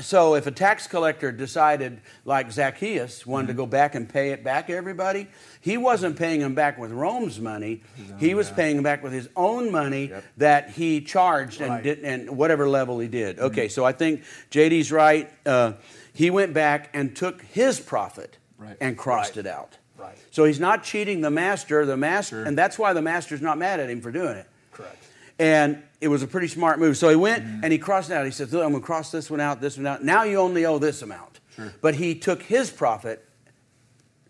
so 0.00 0.36
if 0.36 0.46
a 0.46 0.52
tax 0.52 0.86
collector 0.86 1.32
decided, 1.32 2.00
like 2.24 2.52
Zacchaeus, 2.52 3.26
wanted 3.26 3.48
to 3.48 3.54
go 3.54 3.66
back 3.66 3.96
and 3.96 4.08
pay 4.08 4.30
it 4.30 4.44
back 4.44 4.70
everybody, 4.70 5.26
he 5.60 5.76
wasn't 5.76 6.16
paying 6.16 6.38
them 6.40 6.54
back 6.54 6.78
with 6.78 6.92
Rome's 6.92 7.40
money. 7.40 7.82
he 8.18 8.34
was 8.34 8.48
paying 8.50 8.76
them 8.76 8.84
back 8.84 9.02
with 9.02 9.12
his 9.12 9.28
own 9.34 9.72
money 9.72 10.08
Yep. 10.10 10.24
that 10.36 10.70
he 10.70 11.00
charged 11.00 11.60
and 11.60 11.82
did 11.82 12.00
and 12.04 12.36
whatever 12.36 12.68
level 12.68 13.00
he 13.00 13.08
did. 13.08 13.40
Okay, 13.40 13.66
so 13.68 13.84
I 13.84 13.90
think 13.92 14.22
JD's 14.50 14.92
right. 14.92 15.28
Uh, 15.44 15.72
he 16.12 16.30
went 16.30 16.54
back 16.54 16.90
and 16.94 17.14
took 17.16 17.42
his 17.42 17.80
profit 17.80 18.36
Right. 18.58 18.76
and 18.80 18.96
crossed 18.96 19.36
Right. 19.36 19.46
it 19.46 19.48
out. 19.48 19.76
Right. 19.98 20.16
So 20.30 20.44
he's 20.44 20.60
not 20.60 20.84
cheating 20.84 21.20
the 21.20 21.30
master. 21.30 21.84
The 21.84 21.96
master, 21.96 22.36
Sure. 22.36 22.44
and 22.46 22.56
that's 22.56 22.78
why 22.78 22.92
the 22.92 23.02
master's 23.02 23.42
not 23.42 23.58
mad 23.58 23.80
at 23.80 23.90
him 23.90 24.00
for 24.00 24.10
doing 24.12 24.36
it. 24.36 24.46
Correct. 24.72 24.96
And 25.40 25.82
it 26.00 26.08
was 26.08 26.22
a 26.22 26.26
pretty 26.26 26.48
smart 26.48 26.78
move. 26.78 26.96
So 26.96 27.08
he 27.08 27.16
went 27.16 27.44
Mm-hmm. 27.44 27.64
and 27.64 27.72
he 27.72 27.78
crossed 27.78 28.10
it 28.10 28.14
out. 28.14 28.24
He 28.26 28.30
said, 28.30 28.52
Look, 28.52 28.62
I'm 28.64 28.70
going 28.70 28.82
to 28.82 28.86
cross 28.86 29.10
this 29.10 29.30
one 29.30 29.40
out, 29.40 29.60
this 29.60 29.76
one 29.76 29.86
out. 29.86 30.04
Now 30.04 30.22
you 30.24 30.36
only 30.38 30.64
owe 30.66 30.78
this 30.78 31.02
amount. 31.02 31.40
Sure. 31.56 31.72
But 31.80 31.94
he 31.96 32.14
took 32.14 32.42
his 32.42 32.70
profit 32.70 33.24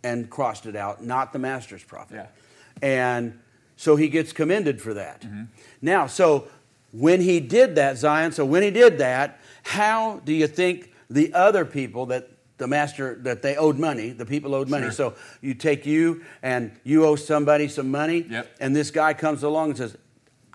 and 0.03 0.31
crossed 0.31 0.67
it 0.67 0.77
out, 0.77 1.05
not 1.05 1.33
the 1.33 1.39
master's 1.39 1.83
profit. 1.85 2.17
Yeah. 2.17 2.27
And 2.81 3.39
so 3.77 3.97
he 3.97 4.09
gets 4.09 4.33
commended 4.33 4.81
for 4.81 4.95
that. 4.95 5.23
Mm-hmm. 5.23 5.43
Now, 5.83 6.07
so 6.07 6.49
when 6.93 7.21
he 7.21 7.41
did 7.41 7.75
that, 7.75 7.99
Zion, 7.99 8.33
so 8.33 8.45
when 8.45 8.63
he 8.63 8.71
did 8.71 8.99
that, 8.99 9.39
how 9.63 10.21
do 10.25 10.33
you 10.33 10.47
think 10.47 10.93
the 11.11 11.35
other 11.35 11.65
people 11.65 12.07
that 12.07 12.29
the 12.59 12.67
master 12.69 13.17
that 13.23 13.41
they 13.43 13.57
owed 13.57 13.79
money, 13.79 14.11
the 14.11 14.27
people 14.27 14.55
owed 14.55 14.69
money. 14.69 14.85
Sure. 14.87 14.93
So 14.93 15.15
you 15.41 15.55
take 15.55 15.87
you 15.87 16.23
and 16.43 16.71
you 16.85 17.07
owe 17.07 17.17
somebody 17.17 17.69
some 17.69 17.91
money, 17.91 18.27
Yep. 18.29 18.51
and 18.61 18.77
this 18.77 18.91
guy 18.91 19.15
comes 19.15 19.43
along 19.43 19.71
and 19.71 19.79
says, 19.79 19.97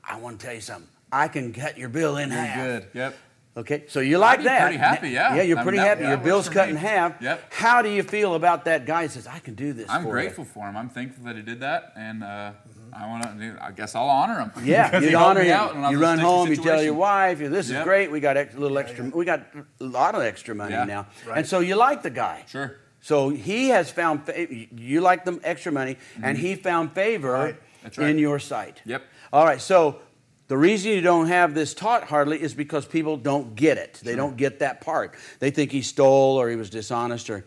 I 0.07 0.17
want 0.17 0.39
to 0.39 0.45
tell 0.45 0.55
you 0.55 0.61
something. 0.61 0.89
I 1.11 1.27
can 1.27 1.53
cut 1.53 1.77
your 1.77 1.89
bill 1.89 2.17
in 2.17 2.29
Very 2.29 2.47
half. 2.47 2.65
good. 2.65 2.87
Yep. 2.93 3.15
Okay, 3.57 3.83
so 3.87 4.01
you 4.01 4.17
like 4.17 4.43
that? 4.43 4.63
pretty 4.63 4.77
happy, 4.77 5.09
yeah. 5.11 5.33
Yeah, 5.35 5.43
you're 5.43 5.57
I 5.57 5.61
mean, 5.61 5.63
pretty 5.63 5.77
happy. 5.77 6.03
Your 6.03 6.17
bill's 6.17 6.49
cut 6.49 6.65
me. 6.67 6.71
in 6.71 6.77
half. 6.77 7.21
Yep. 7.21 7.53
How 7.53 7.81
do 7.81 7.87
you 7.89 8.03
feel 8.03 8.35
about 8.35 8.65
that 8.65 8.85
guy? 8.85 9.03
who 9.03 9.07
Says 9.07 9.27
I 9.27 9.39
can 9.39 9.55
do 9.55 9.71
this. 9.71 9.89
I'm 9.89 10.03
for 10.03 10.11
grateful 10.11 10.43
for 10.43 10.67
him. 10.67 10.75
I'm 10.75 10.89
thankful 10.89 11.23
that 11.23 11.37
he 11.37 11.41
did 11.41 11.61
that, 11.61 11.93
and 11.95 12.21
uh, 12.21 12.51
I 12.93 13.07
want 13.07 13.23
to. 13.23 13.57
I 13.61 13.71
guess 13.71 13.95
I'll 13.95 14.09
honor 14.09 14.41
him. 14.41 14.51
Yeah, 14.65 14.99
you 15.09 15.15
honor 15.17 15.39
him. 15.41 15.53
out 15.53 15.73
You 15.75 15.79
was 15.81 15.89
in 15.91 15.95
a 15.95 15.99
run 15.99 16.19
home. 16.19 16.49
You 16.49 16.57
tell 16.57 16.83
your 16.83 16.95
wife, 16.95 17.39
"This 17.39 17.67
is 17.67 17.71
Yep. 17.71 17.83
great. 17.85 18.11
We 18.11 18.19
got 18.19 18.35
a 18.35 18.49
little 18.57 18.77
extra. 18.77 19.05
We 19.05 19.23
got 19.23 19.45
a 19.79 19.83
lot 19.85 20.15
of 20.15 20.21
extra 20.23 20.53
money 20.53 20.73
Yeah. 20.73 20.83
now." 20.83 21.07
Right. 21.25 21.37
And 21.37 21.47
so 21.47 21.59
you 21.59 21.75
like 21.77 22.01
the 22.03 22.09
guy. 22.09 22.43
Sure. 22.49 22.75
So 22.99 23.29
he 23.29 23.69
has 23.69 23.89
found 23.89 24.25
fa- 24.25 24.53
you 24.53 24.99
like 24.99 25.23
the 25.23 25.39
extra 25.45 25.71
money, 25.71 25.95
and 26.21 26.37
he 26.37 26.55
found 26.55 26.91
favor 26.91 27.31
Right. 27.31 27.55
Right. 27.97 28.09
in 28.09 28.17
your 28.19 28.39
sight. 28.39 28.81
Yep. 28.83 29.01
All 29.35 29.43
right. 29.43 29.59
So 29.59 29.99
the 30.47 30.57
reason 30.57 30.93
you 30.93 31.01
don't 31.01 31.27
have 31.27 31.53
this 31.53 31.73
taught 31.73 32.05
hardly 32.05 32.41
is 32.41 32.53
because 32.53 32.85
people 32.85 33.17
don't 33.17 33.53
get 33.53 33.77
it. 33.77 33.99
They 34.01 34.15
don't 34.15 34.37
get 34.37 34.59
that 34.59 34.79
part. 34.79 35.13
They 35.39 35.51
think 35.51 35.73
he 35.73 35.81
stole 35.81 36.37
or 36.39 36.49
he 36.49 36.55
was 36.55 36.69
dishonest 36.69 37.29
or 37.29 37.43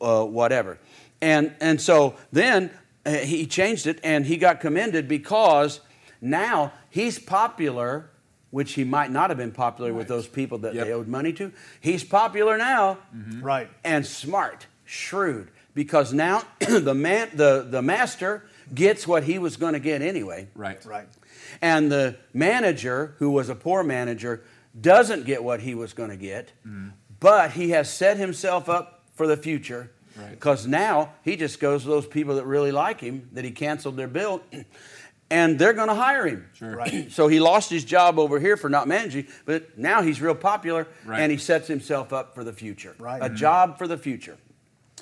uh, 0.00 0.24
whatever. 0.24 0.78
And 1.20 1.54
and 1.60 1.80
so 1.80 2.16
then 2.32 2.72
uh, 3.06 3.12
he 3.12 3.46
changed 3.46 3.86
it, 3.86 4.00
and 4.02 4.26
he 4.26 4.36
got 4.36 4.58
commended 4.60 5.06
because 5.06 5.78
now 6.20 6.72
he's 6.90 7.20
popular. 7.20 8.10
Which 8.50 8.72
he 8.72 8.82
might 8.82 9.10
not 9.10 9.28
have 9.28 9.36
been 9.36 9.52
popular 9.52 9.92
with 9.92 10.08
those 10.08 10.26
people 10.26 10.56
that 10.60 10.72
Yep. 10.74 10.86
they 10.86 10.92
owed 10.94 11.06
money 11.06 11.34
to. 11.34 11.52
He's 11.82 12.02
popular 12.02 12.56
now 12.56 12.96
Right. 13.42 13.68
and 13.84 14.06
smart, 14.06 14.66
shrewd, 14.86 15.50
because 15.74 16.14
now 16.14 16.42
the 16.60 16.94
man, 16.94 17.28
the, 17.34 17.66
the 17.68 17.82
master 17.82 18.46
gets 18.74 19.06
what 19.06 19.24
he 19.24 19.38
was 19.38 19.58
going 19.58 19.74
to 19.74 19.78
get 19.80 20.00
anyway, 20.00 20.48
Right. 20.54 20.82
Right. 20.86 21.06
And 21.60 21.90
the 21.90 22.16
manager, 22.32 23.14
who 23.18 23.30
was 23.30 23.48
a 23.48 23.54
poor 23.54 23.82
manager, 23.82 24.42
doesn't 24.80 25.24
get 25.26 25.42
what 25.42 25.60
he 25.60 25.74
was 25.74 25.92
going 25.92 26.10
to 26.10 26.16
get, 26.16 26.52
but 27.20 27.52
he 27.52 27.70
has 27.70 27.92
set 27.92 28.16
himself 28.16 28.68
up 28.68 29.02
for 29.14 29.26
the 29.26 29.36
future. 29.36 29.90
Right. 30.16 30.30
Because 30.30 30.66
now 30.66 31.12
he 31.22 31.36
just 31.36 31.60
goes 31.60 31.82
to 31.82 31.88
those 31.88 32.06
people 32.06 32.36
that 32.36 32.44
really 32.44 32.72
like 32.72 33.00
him, 33.00 33.28
that 33.32 33.44
he 33.44 33.50
canceled 33.52 33.96
their 33.96 34.08
bill, 34.08 34.42
and 35.30 35.58
they're 35.58 35.72
going 35.74 35.88
to 35.88 35.94
hire 35.94 36.26
him. 36.26 36.48
Sure. 36.54 36.74
Right. 36.76 37.10
So 37.12 37.28
he 37.28 37.38
lost 37.38 37.70
his 37.70 37.84
job 37.84 38.18
over 38.18 38.40
here 38.40 38.56
for 38.56 38.68
not 38.68 38.88
managing, 38.88 39.26
but 39.44 39.78
now 39.78 40.02
he's 40.02 40.20
real 40.20 40.34
popular 40.34 40.86
Right. 41.04 41.20
and 41.20 41.30
he 41.32 41.38
sets 41.38 41.68
himself 41.68 42.12
up 42.12 42.34
for 42.34 42.42
the 42.44 42.52
future. 42.52 42.94
Right. 42.98 43.22
A 43.22 43.28
Mhm. 43.30 43.36
job 43.36 43.78
for 43.78 43.86
the 43.86 43.98
future. 43.98 44.38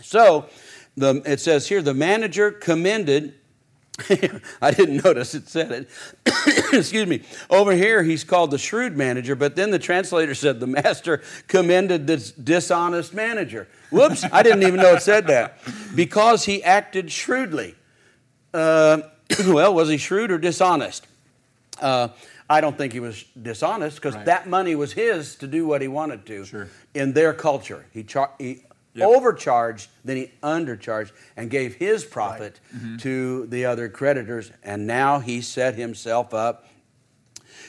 So 0.03 0.47
the, 0.97 1.23
it 1.25 1.41
says 1.41 1.69
here 1.69 1.81
the 1.83 1.95
manager 1.95 2.51
commended. 2.51 3.35
I 4.61 4.71
didn't 4.73 5.03
notice 5.05 5.35
it 5.35 5.49
said 5.49 5.73
it. 5.73 5.89
Excuse 6.75 7.07
me. 7.07 7.23
Over 7.49 7.73
here, 7.73 8.03
he's 8.03 8.25
called 8.25 8.51
the 8.51 8.59
shrewd 8.59 8.97
manager, 8.97 9.35
but 9.35 9.57
then 9.57 9.71
the 9.71 9.79
translator 9.79 10.35
said 10.35 10.61
the 10.61 10.67
master 10.67 11.23
commended 11.49 12.07
this 12.07 12.31
dishonest 12.31 13.15
manager. 13.15 13.69
Whoops, 13.91 14.25
I 14.31 14.43
didn't 14.43 14.63
even 14.65 14.77
know 14.77 14.95
it 14.95 15.03
said 15.03 15.27
that. 15.29 15.59
Because 15.95 16.45
he 16.45 16.63
acted 16.63 17.11
shrewdly. 17.11 17.75
Uh, 18.53 19.01
well, 19.47 19.73
was 19.75 19.89
he 19.89 19.97
shrewd 19.97 20.31
or 20.31 20.39
dishonest? 20.39 21.07
Uh, 21.81 22.09
I 22.49 22.61
don't 22.61 22.77
think 22.79 22.93
he 22.93 23.01
was 23.01 23.25
dishonest 23.41 23.97
because 23.97 24.15
Right. 24.15 24.27
that 24.27 24.47
money 24.49 24.75
was 24.75 24.93
his 24.93 25.35
to 25.37 25.47
do 25.47 25.67
what 25.67 25.83
he 25.83 25.89
wanted 25.89 26.25
to 26.27 26.45
Sure. 26.45 26.69
in 26.95 27.13
their 27.13 27.33
culture. 27.33 27.87
He, 27.93 28.05
char- 28.05 28.31
he 28.39 28.63
Yep. 28.97 29.09
overcharged, 29.09 29.89
then 30.05 30.17
he 30.17 30.31
undercharged, 30.43 31.13
and 31.37 31.51
gave 31.51 31.75
his 31.75 32.05
profit 32.05 32.61
Mm-hmm. 32.75 32.97
to 32.99 33.47
the 33.47 33.65
other 33.67 33.89
creditors. 33.89 34.51
And 34.63 34.87
now 34.87 35.21
he 35.21 35.41
set 35.41 35.75
himself 35.75 36.33
up 36.35 36.67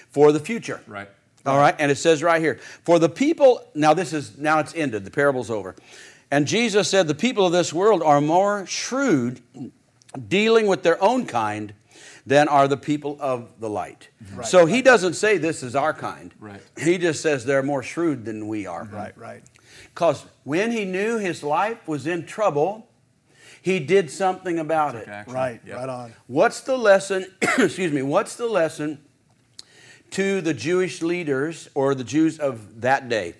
for 0.10 0.32
the 0.32 0.40
future. 0.40 0.82
Right. 0.88 1.10
All 1.46 1.58
right, 1.58 1.76
and 1.80 1.90
it 1.90 1.96
says 1.98 2.22
right 2.22 2.42
here, 2.42 2.60
for 2.84 3.00
the 3.00 3.08
people, 3.08 3.66
now 3.74 3.94
this 3.94 4.12
is, 4.12 4.38
now 4.38 4.60
it's 4.60 4.76
ended, 4.76 5.06
the 5.06 5.12
parable's 5.12 5.50
over. 5.50 5.76
And 6.30 6.46
Jesus 6.46 6.90
said, 6.90 7.08
the 7.08 7.16
people 7.16 7.46
of 7.46 7.54
this 7.54 7.72
world 7.72 8.04
are 8.04 8.20
more 8.20 8.66
shrewd 8.66 9.40
dealing 10.28 10.68
with 10.68 10.84
their 10.84 11.02
own 11.02 11.26
kind 11.26 11.74
than 12.26 12.50
are 12.50 12.68
the 12.68 12.76
people 12.76 13.16
of 13.22 13.58
the 13.62 13.70
light. 13.70 14.10
so 14.44 14.66
he 14.66 14.82
doesn't 14.82 15.14
say 15.14 15.38
this 15.38 15.64
is 15.64 15.74
our 15.74 15.94
kind. 15.94 16.34
Right. 16.38 16.62
He 16.78 16.98
just 16.98 17.22
says 17.22 17.46
they're 17.46 17.64
more 17.64 17.82
shrewd 17.84 18.26
than 18.26 18.50
we 18.50 18.66
are. 18.66 18.84
Right, 18.84 19.18
right. 19.18 19.44
Because 19.98 20.28
when 20.44 20.72
he 20.72 20.86
knew 20.86 21.18
his 21.18 21.42
life 21.42 21.88
was 21.88 22.06
in 22.06 22.28
trouble, 22.28 22.88
he 23.64 23.80
did 23.80 24.12
something 24.12 24.60
about 24.60 24.94
it. 24.94 25.08
Action. 25.08 25.34
Right, 25.34 25.60
Yep. 25.66 25.76
right 25.76 25.90
on. 25.90 26.14
What's 26.28 26.62
the 26.62 26.78
lesson? 26.78 27.26
excuse 27.42 27.92
me. 27.92 28.04
What's 28.04 28.36
the 28.36 28.46
lesson 28.46 29.00
to 30.12 30.40
the 30.42 30.54
Jewish 30.54 31.02
leaders 31.02 31.68
or 31.74 31.96
the 31.96 32.04
Jews 32.04 32.38
of 32.38 32.82
that 32.82 33.10
day? 33.10 33.34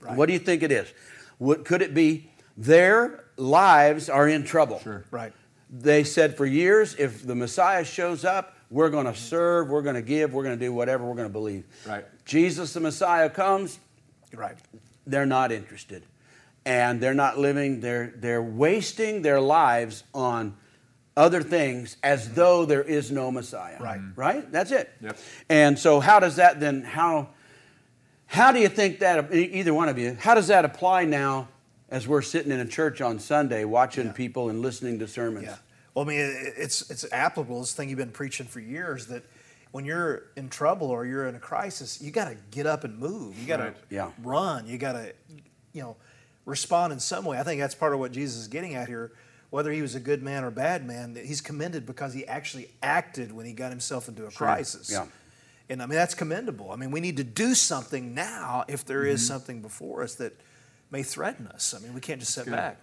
Right. 0.00 0.16
What 0.16 0.26
do 0.26 0.32
you 0.32 0.40
think 0.40 0.64
it 0.64 0.72
is? 0.72 0.92
What 1.38 1.64
could 1.64 1.80
it 1.80 1.94
be? 1.94 2.28
Their 2.56 3.26
lives 3.36 4.08
are 4.08 4.26
in 4.26 4.42
trouble. 4.42 4.80
Sure. 4.80 5.04
Right. 5.12 5.32
They 5.70 6.02
said 6.02 6.36
for 6.36 6.44
years, 6.44 6.96
if 6.98 7.24
the 7.24 7.36
Messiah 7.36 7.84
shows 7.84 8.24
up, 8.24 8.56
we're 8.68 8.90
going 8.90 9.06
to 9.06 9.14
serve, 9.14 9.68
we're 9.68 9.82
going 9.82 9.94
to 9.94 10.02
give, 10.02 10.34
we're 10.34 10.42
going 10.42 10.58
to 10.58 10.64
do 10.64 10.72
whatever, 10.72 11.04
we're 11.04 11.14
going 11.14 11.28
to 11.28 11.32
believe. 11.32 11.66
Right. 11.86 12.04
Jesus, 12.24 12.72
the 12.72 12.80
Messiah, 12.80 13.30
comes, 13.30 13.78
Right. 14.34 14.56
They're 15.06 15.26
not 15.26 15.52
interested. 15.52 16.04
And 16.64 17.00
they're 17.00 17.14
not 17.14 17.38
living, 17.38 17.80
they're, 17.80 18.12
they're 18.16 18.42
wasting 18.42 19.22
their 19.22 19.40
lives 19.40 20.04
on 20.12 20.56
other 21.16 21.42
things 21.42 21.96
as 22.02 22.34
though 22.34 22.64
there 22.64 22.82
is 22.82 23.10
no 23.10 23.30
Messiah. 23.30 23.80
Right. 23.80 23.98
Mm-hmm. 23.98 24.20
Right? 24.20 24.52
That's 24.52 24.70
it. 24.70 24.90
Yep. 25.00 25.18
And 25.48 25.78
so 25.78 26.00
how 26.00 26.20
does 26.20 26.36
that 26.36 26.60
then, 26.60 26.82
how, 26.82 27.30
how 28.26 28.52
do 28.52 28.60
you 28.60 28.68
think 28.68 28.98
that, 29.00 29.32
either 29.34 29.74
one 29.74 29.88
of 29.88 29.98
you, 29.98 30.16
how 30.20 30.34
does 30.34 30.48
that 30.48 30.64
apply 30.64 31.06
now 31.06 31.48
as 31.88 32.06
we're 32.06 32.22
sitting 32.22 32.52
in 32.52 32.60
a 32.60 32.66
church 32.66 33.00
on 33.00 33.18
Sunday 33.18 33.64
watching 33.64 34.12
people 34.12 34.50
and 34.50 34.60
listening 34.60 34.98
to 35.00 35.08
sermons? 35.08 35.46
Yeah. 35.46 35.56
Well, 35.94 36.04
I 36.04 36.08
mean, 36.08 36.20
it's 36.56 36.88
it's 36.88 37.04
applicable. 37.10 37.60
This 37.60 37.74
thing 37.74 37.88
you've 37.88 37.98
been 37.98 38.12
preaching 38.12 38.46
for 38.46 38.60
years 38.60 39.06
that 39.06 39.24
when 39.72 39.84
you're 39.84 40.24
in 40.36 40.48
trouble 40.48 40.88
or 40.88 41.04
you're 41.06 41.26
in 41.28 41.34
a 41.34 41.38
crisis, 41.40 42.00
you 42.02 42.10
got 42.10 42.26
to 42.28 42.36
get 42.50 42.66
up 42.66 42.84
and 42.84 42.98
move. 42.98 43.38
You 43.38 43.46
got 43.46 43.58
to 43.58 43.62
Right. 43.64 43.76
Yeah. 43.90 44.10
run. 44.22 44.66
You 44.66 44.78
got 44.78 44.92
to, 44.94 45.12
you 45.72 45.82
know, 45.82 45.96
respond 46.44 46.92
in 46.92 47.00
some 47.00 47.24
way. 47.24 47.38
I 47.38 47.42
think 47.44 47.60
that's 47.60 47.74
part 47.74 47.92
of 47.92 47.98
what 48.00 48.12
Jesus 48.12 48.40
is 48.40 48.48
getting 48.48 48.74
at 48.74 48.88
here. 48.88 49.12
Whether 49.50 49.72
he 49.72 49.82
was 49.82 49.94
a 49.96 50.00
good 50.00 50.22
man 50.22 50.44
or 50.44 50.50
bad 50.50 50.86
man, 50.86 51.14
that 51.14 51.24
he's 51.24 51.40
commended 51.40 51.84
because 51.86 52.14
he 52.14 52.26
actually 52.26 52.70
acted 52.82 53.32
when 53.32 53.46
he 53.46 53.52
got 53.52 53.70
himself 53.70 54.08
into 54.08 54.24
a 54.26 54.30
crisis. 54.30 54.90
Yeah. 54.90 55.06
And 55.68 55.82
I 55.82 55.86
mean, 55.86 55.96
that's 55.96 56.14
commendable. 56.14 56.70
I 56.72 56.76
mean, 56.76 56.90
we 56.92 57.00
need 57.00 57.16
to 57.18 57.24
do 57.24 57.54
something 57.54 58.14
now 58.14 58.64
if 58.68 58.84
there 58.84 59.04
is 59.04 59.20
Mm-hmm. 59.22 59.32
something 59.34 59.62
before 59.62 60.02
us 60.02 60.14
that 60.16 60.32
may 60.90 61.02
threaten 61.04 61.46
us. 61.48 61.74
I 61.74 61.78
mean, 61.80 61.94
we 61.94 62.00
can't 62.00 62.18
just 62.20 62.32
sit 62.34 62.46
back. 62.46 62.76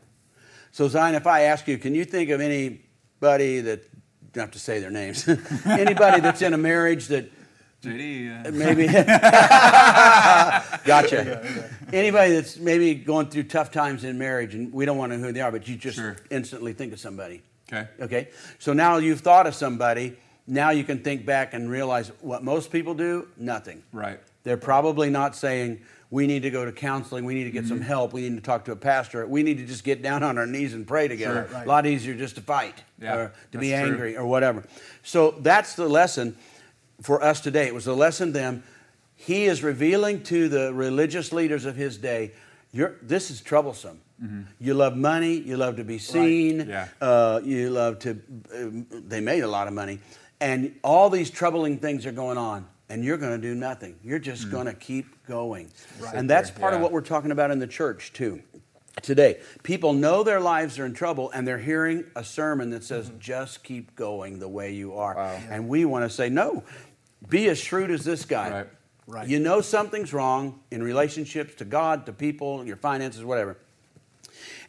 So 0.71 0.87
Zion, 0.87 1.15
if 1.15 1.25
I 1.27 1.41
ask 1.43 1.67
you, 1.67 1.77
can 1.77 1.95
you 1.95 2.05
think 2.05 2.29
of 2.29 2.39
anybody 2.41 3.61
that, 3.61 3.83
don't 4.37 4.45
have 4.45 4.51
to 4.53 4.59
say 4.59 4.79
their 4.79 4.91
names, 4.91 5.27
anybody 5.65 6.21
that's 6.21 6.41
in 6.41 6.53
a 6.53 6.57
marriage 6.57 7.07
that 7.07 7.29
JD. 7.83 8.53
maybe 8.53 8.87
gotcha 10.85 11.45
anybody 11.93 12.33
that's 12.33 12.57
maybe 12.57 12.95
going 12.95 13.27
through 13.27 13.43
tough 13.43 13.71
times 13.71 14.03
in 14.03 14.17
marriage 14.17 14.55
and 14.55 14.73
we 14.73 14.83
don't 14.85 14.97
want 14.97 15.11
to 15.11 15.17
know 15.17 15.27
who 15.27 15.31
they 15.33 15.41
are 15.41 15.51
but 15.51 15.67
you 15.67 15.75
just 15.75 15.97
Sure. 15.97 16.15
instantly 16.31 16.73
think 16.73 16.91
of 16.93 16.99
somebody 16.99 17.41
Okay. 17.71 17.87
okay 17.99 18.27
so 18.59 18.73
now 18.73 18.97
you've 18.97 19.21
thought 19.21 19.45
of 19.45 19.53
somebody 19.53 20.17
now 20.47 20.71
you 20.71 20.83
can 20.83 20.99
think 21.03 21.23
back 21.25 21.53
and 21.53 21.69
realize 21.69 22.11
what 22.21 22.43
most 22.43 22.71
people 22.71 22.93
do 22.95 23.27
nothing 23.37 23.83
Right. 23.93 24.19
they're 24.43 24.57
probably 24.57 25.09
not 25.11 25.35
saying 25.35 25.79
we 26.09 26.25
need 26.27 26.43
to 26.43 26.49
go 26.49 26.63
to 26.65 26.71
counseling 26.71 27.25
we 27.25 27.33
need 27.33 27.43
to 27.45 27.51
get 27.51 27.65
some 27.65 27.77
Mm-hmm. 27.79 27.87
help 27.87 28.13
we 28.13 28.21
need 28.21 28.35
to 28.35 28.41
talk 28.41 28.65
to 28.65 28.71
a 28.71 28.75
pastor 28.75 29.25
we 29.27 29.43
need 29.43 29.57
to 29.57 29.65
just 29.65 29.83
get 29.83 30.01
down 30.01 30.23
on 30.23 30.37
our 30.37 30.45
knees 30.47 30.73
and 30.73 30.87
pray 30.87 31.07
together 31.07 31.47
Sure, 31.49 31.57
right. 31.57 31.65
a 31.65 31.69
lot 31.69 31.85
easier 31.85 32.13
just 32.15 32.35
to 32.35 32.41
fight 32.41 32.83
Yeah, 33.01 33.15
or 33.15 33.33
to 33.51 33.57
be 33.57 33.69
that's 33.71 33.81
true. 33.83 33.91
angry 33.93 34.17
or 34.17 34.25
whatever 34.25 34.63
so 35.03 35.31
that's 35.39 35.75
the 35.75 35.87
lesson 35.87 36.37
for 37.01 37.23
us 37.23 37.41
today. 37.41 37.67
It 37.67 37.75
was 37.75 37.85
the 37.85 37.95
lesson 37.95 38.31
them. 38.33 38.63
He 39.15 39.45
is 39.45 39.61
revealing 39.61 40.23
to 40.23 40.49
the 40.49 40.73
religious 40.73 41.31
leaders 41.31 41.65
of 41.65 41.75
his 41.75 41.95
day, 41.97 42.31
you're, 42.71 42.95
this 43.03 43.29
is 43.29 43.39
troublesome. 43.41 44.01
You 44.59 44.73
love 44.73 44.97
money. 44.97 45.33
You 45.37 45.57
love 45.57 45.75
to 45.75 45.83
be 45.83 45.99
seen. 45.99 46.57
Mm-hmm. 46.61 46.69
Yeah. 46.71 46.87
Uh, 46.99 47.39
you 47.43 47.69
love 47.69 47.99
to. 47.99 48.19
Uh, 48.51 48.97
they 49.07 49.19
made 49.21 49.41
a 49.43 49.47
lot 49.47 49.67
of 49.67 49.73
money, 49.75 49.99
and 50.41 50.73
all 50.83 51.11
these 51.11 51.29
troubling 51.29 51.77
things 51.77 52.07
are 52.07 52.11
going 52.11 52.39
on, 52.39 52.65
and 52.89 53.03
you're 53.03 53.17
going 53.17 53.39
to 53.39 53.47
do 53.47 53.53
nothing. 53.55 53.95
You're 54.03 54.19
just 54.19 54.49
going 54.49 54.65
to 54.65 54.73
keep 54.73 55.25
going, 55.27 55.69
and 56.13 56.29
that's 56.29 56.51
part 56.51 56.73
of 56.73 56.79
Mm. 56.79 56.83
What 56.83 56.91
we're 56.91 57.01
talking 57.01 57.31
about 57.31 57.51
in 57.51 57.59
the 57.59 57.67
church 57.67 58.13
too. 58.13 58.41
Today, 59.01 59.39
people 59.61 59.93
know 59.93 60.23
their 60.23 60.39
lives 60.39 60.79
are 60.79 60.85
in 60.85 60.93
trouble, 60.93 61.29
and 61.31 61.47
they're 61.47 61.59
hearing 61.59 62.05
a 62.15 62.23
sermon 62.23 62.71
that 62.71 62.83
says, 62.83 63.11
"Just 63.19 63.63
keep 63.63 63.95
going 63.95 64.39
the 64.39 64.47
way 64.47 64.73
you 64.73 64.95
are." 64.95 65.15
Wow. 65.15 65.39
And 65.49 65.67
we 65.67 65.85
want 65.85 66.03
to 66.03 66.09
say, 66.09 66.29
no, 66.29 66.63
be 67.29 67.47
as 67.49 67.59
shrewd 67.59 67.91
as 67.91 68.03
this 68.03 68.25
guy. 68.25 68.49
Right. 68.49 68.67
Right. 69.09 69.27
You 69.27 69.39
know 69.39 69.61
something's 69.61 70.13
wrong 70.13 70.59
in 70.69 70.83
relationships 70.83 71.55
to 71.55 71.65
God, 71.65 72.05
to 72.07 72.11
people, 72.11 72.65
your 72.65 72.75
finances, 72.75 73.23
whatever. 73.23 73.55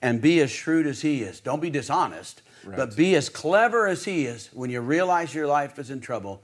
And 0.01 0.21
be 0.21 0.41
as 0.41 0.51
shrewd 0.51 0.87
as 0.87 1.01
he 1.01 1.23
is. 1.23 1.41
Don't 1.41 1.61
be 1.61 1.71
dishonest, 1.71 2.43
but 2.65 2.95
be 2.95 3.17
as 3.17 3.29
clever 3.29 3.89
as 3.89 4.05
he 4.05 4.27
is. 4.27 4.49
When 4.53 4.71
you 4.71 4.81
realize 4.81 5.35
your 5.35 5.49
life 5.49 5.77
is 5.79 5.91
in 5.91 6.01
trouble, 6.01 6.41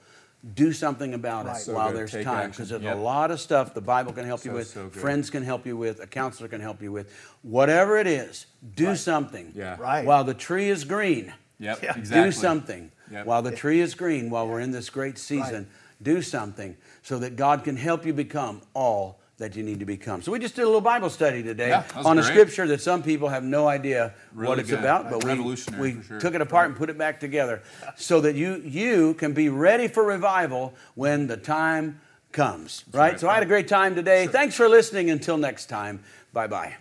do 0.53 0.73
something 0.73 1.15
about 1.15 1.47
Right. 1.47 1.57
it 1.57 1.61
So 1.61 1.75
while 1.75 1.89
good. 1.89 1.97
there's 1.99 2.13
Take 2.13 2.25
time. 2.25 2.51
Because 2.51 2.69
there's 2.69 2.83
Yep. 2.83 2.97
a 2.97 2.99
lot 2.99 3.31
of 3.31 3.41
stuff 3.41 3.73
the 3.73 3.81
Bible 3.81 4.13
can 4.13 4.27
help 4.27 4.45
you 4.45 4.53
with, 4.53 4.67
so 4.69 4.91
friends 4.91 5.31
can 5.31 5.43
help 5.43 5.65
you 5.67 5.77
with, 5.77 6.01
a 6.01 6.07
counselor 6.07 6.49
can 6.49 6.61
help 6.61 6.83
you 6.83 6.93
with. 6.93 7.11
Whatever 7.43 7.97
it 7.97 8.07
is, 8.07 8.47
do 8.77 8.95
something. 8.97 9.53
Yeah. 9.55 9.77
Right. 9.79 10.05
While 10.05 10.25
the 10.25 10.35
tree 10.35 10.69
is 10.69 10.85
green, 10.85 11.33
Yep. 11.59 11.83
Yeah. 11.83 11.97
Exactly. 11.97 12.25
do 12.25 12.33
something 12.33 12.93
Yep. 13.11 13.27
while 13.27 13.41
the 13.43 13.53
tree 13.53 13.81
is 13.81 13.95
green, 13.95 14.29
while 14.29 14.47
we're 14.47 14.61
in 14.61 14.73
this 14.73 14.91
great 14.91 15.19
season. 15.19 15.69
Do 16.03 16.21
something 16.21 16.77
so 17.03 17.19
that 17.21 17.37
God 17.37 17.65
can 17.65 17.77
help 17.77 18.05
you 18.05 18.13
become 18.13 18.61
all 18.75 19.21
that 19.39 19.57
you 19.57 19.63
need 19.63 19.81
to 19.81 19.85
become. 19.85 20.23
So 20.23 20.31
we 20.31 20.39
just 20.39 20.55
did 20.55 20.63
a 20.63 20.67
little 20.67 20.81
Bible 20.81 21.11
study 21.11 21.43
today 21.43 21.71
Yeah, 21.71 21.81
that 21.81 21.97
was 21.97 22.07
on 22.07 22.19
a 22.19 22.23
scripture 22.23 22.67
that 22.69 22.81
some 22.81 23.03
people 23.03 23.29
have 23.29 23.43
no 23.43 23.67
idea 23.67 24.15
what 24.33 24.59
it's 24.59 24.71
good. 24.71 24.79
about, 24.79 25.11
but 25.11 25.25
we, 25.25 25.57
we 25.79 26.03
sure. 26.03 26.21
took 26.21 26.35
it 26.35 26.41
apart 26.41 26.69
and 26.69 26.77
put 26.77 26.89
it 26.89 26.97
back 26.97 27.19
together 27.19 27.63
so 27.97 28.21
that 28.21 28.37
you 28.37 28.63
you 28.65 29.15
can 29.15 29.33
be 29.33 29.49
ready 29.49 29.89
for 29.89 30.05
revival 30.05 30.75
when 30.95 31.27
the 31.27 31.37
time 31.37 32.01
comes. 32.31 32.85
Right? 32.93 33.13
right. 33.13 33.21
So 33.21 33.29
I 33.29 33.35
had 33.35 33.43
a 33.43 33.47
great 33.47 33.69
time 33.69 33.95
today. 33.95 34.27
Thanks 34.27 34.55
for 34.55 34.69
listening. 34.69 35.11
Until 35.11 35.37
next 35.37 35.67
time. 35.67 36.03
Bye-bye. 36.33 36.75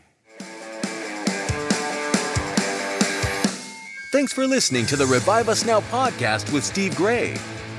Thanks 4.12 4.32
for 4.32 4.46
listening 4.46 4.86
to 4.88 4.96
the 4.96 5.08
Revive 5.08 5.50
Us 5.50 5.66
Now 5.66 5.82
podcast 5.82 6.54
with 6.54 6.64
Steve 6.64 6.96
Gray. 6.96 7.36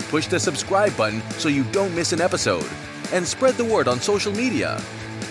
Push 0.09 0.27
the 0.27 0.41
subscribe 0.41 0.97
button 0.97 1.23
so 1.39 1.49
you 1.49 1.63
don't 1.65 1.95
miss 1.95 2.13
an 2.13 2.21
episode 2.21 2.69
and 3.13 3.27
spread 3.27 3.55
the 3.55 3.65
word 3.65 3.89
on 3.89 4.01
social 4.01 4.33
media. 4.33 4.79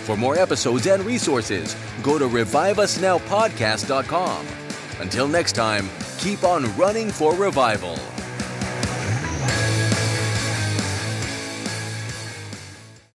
For 0.04 0.16
more 0.16 0.38
episodes 0.38 0.86
and 0.86 1.04
resources, 1.04 1.76
go 2.02 2.18
to 2.18 2.28
reviveusnowpodcast.com. 2.28 4.46
Until 5.00 5.28
next 5.28 5.52
time, 5.52 5.88
keep 6.18 6.44
on 6.44 6.74
running 6.76 7.10
for 7.10 7.34
revival. 7.34 7.98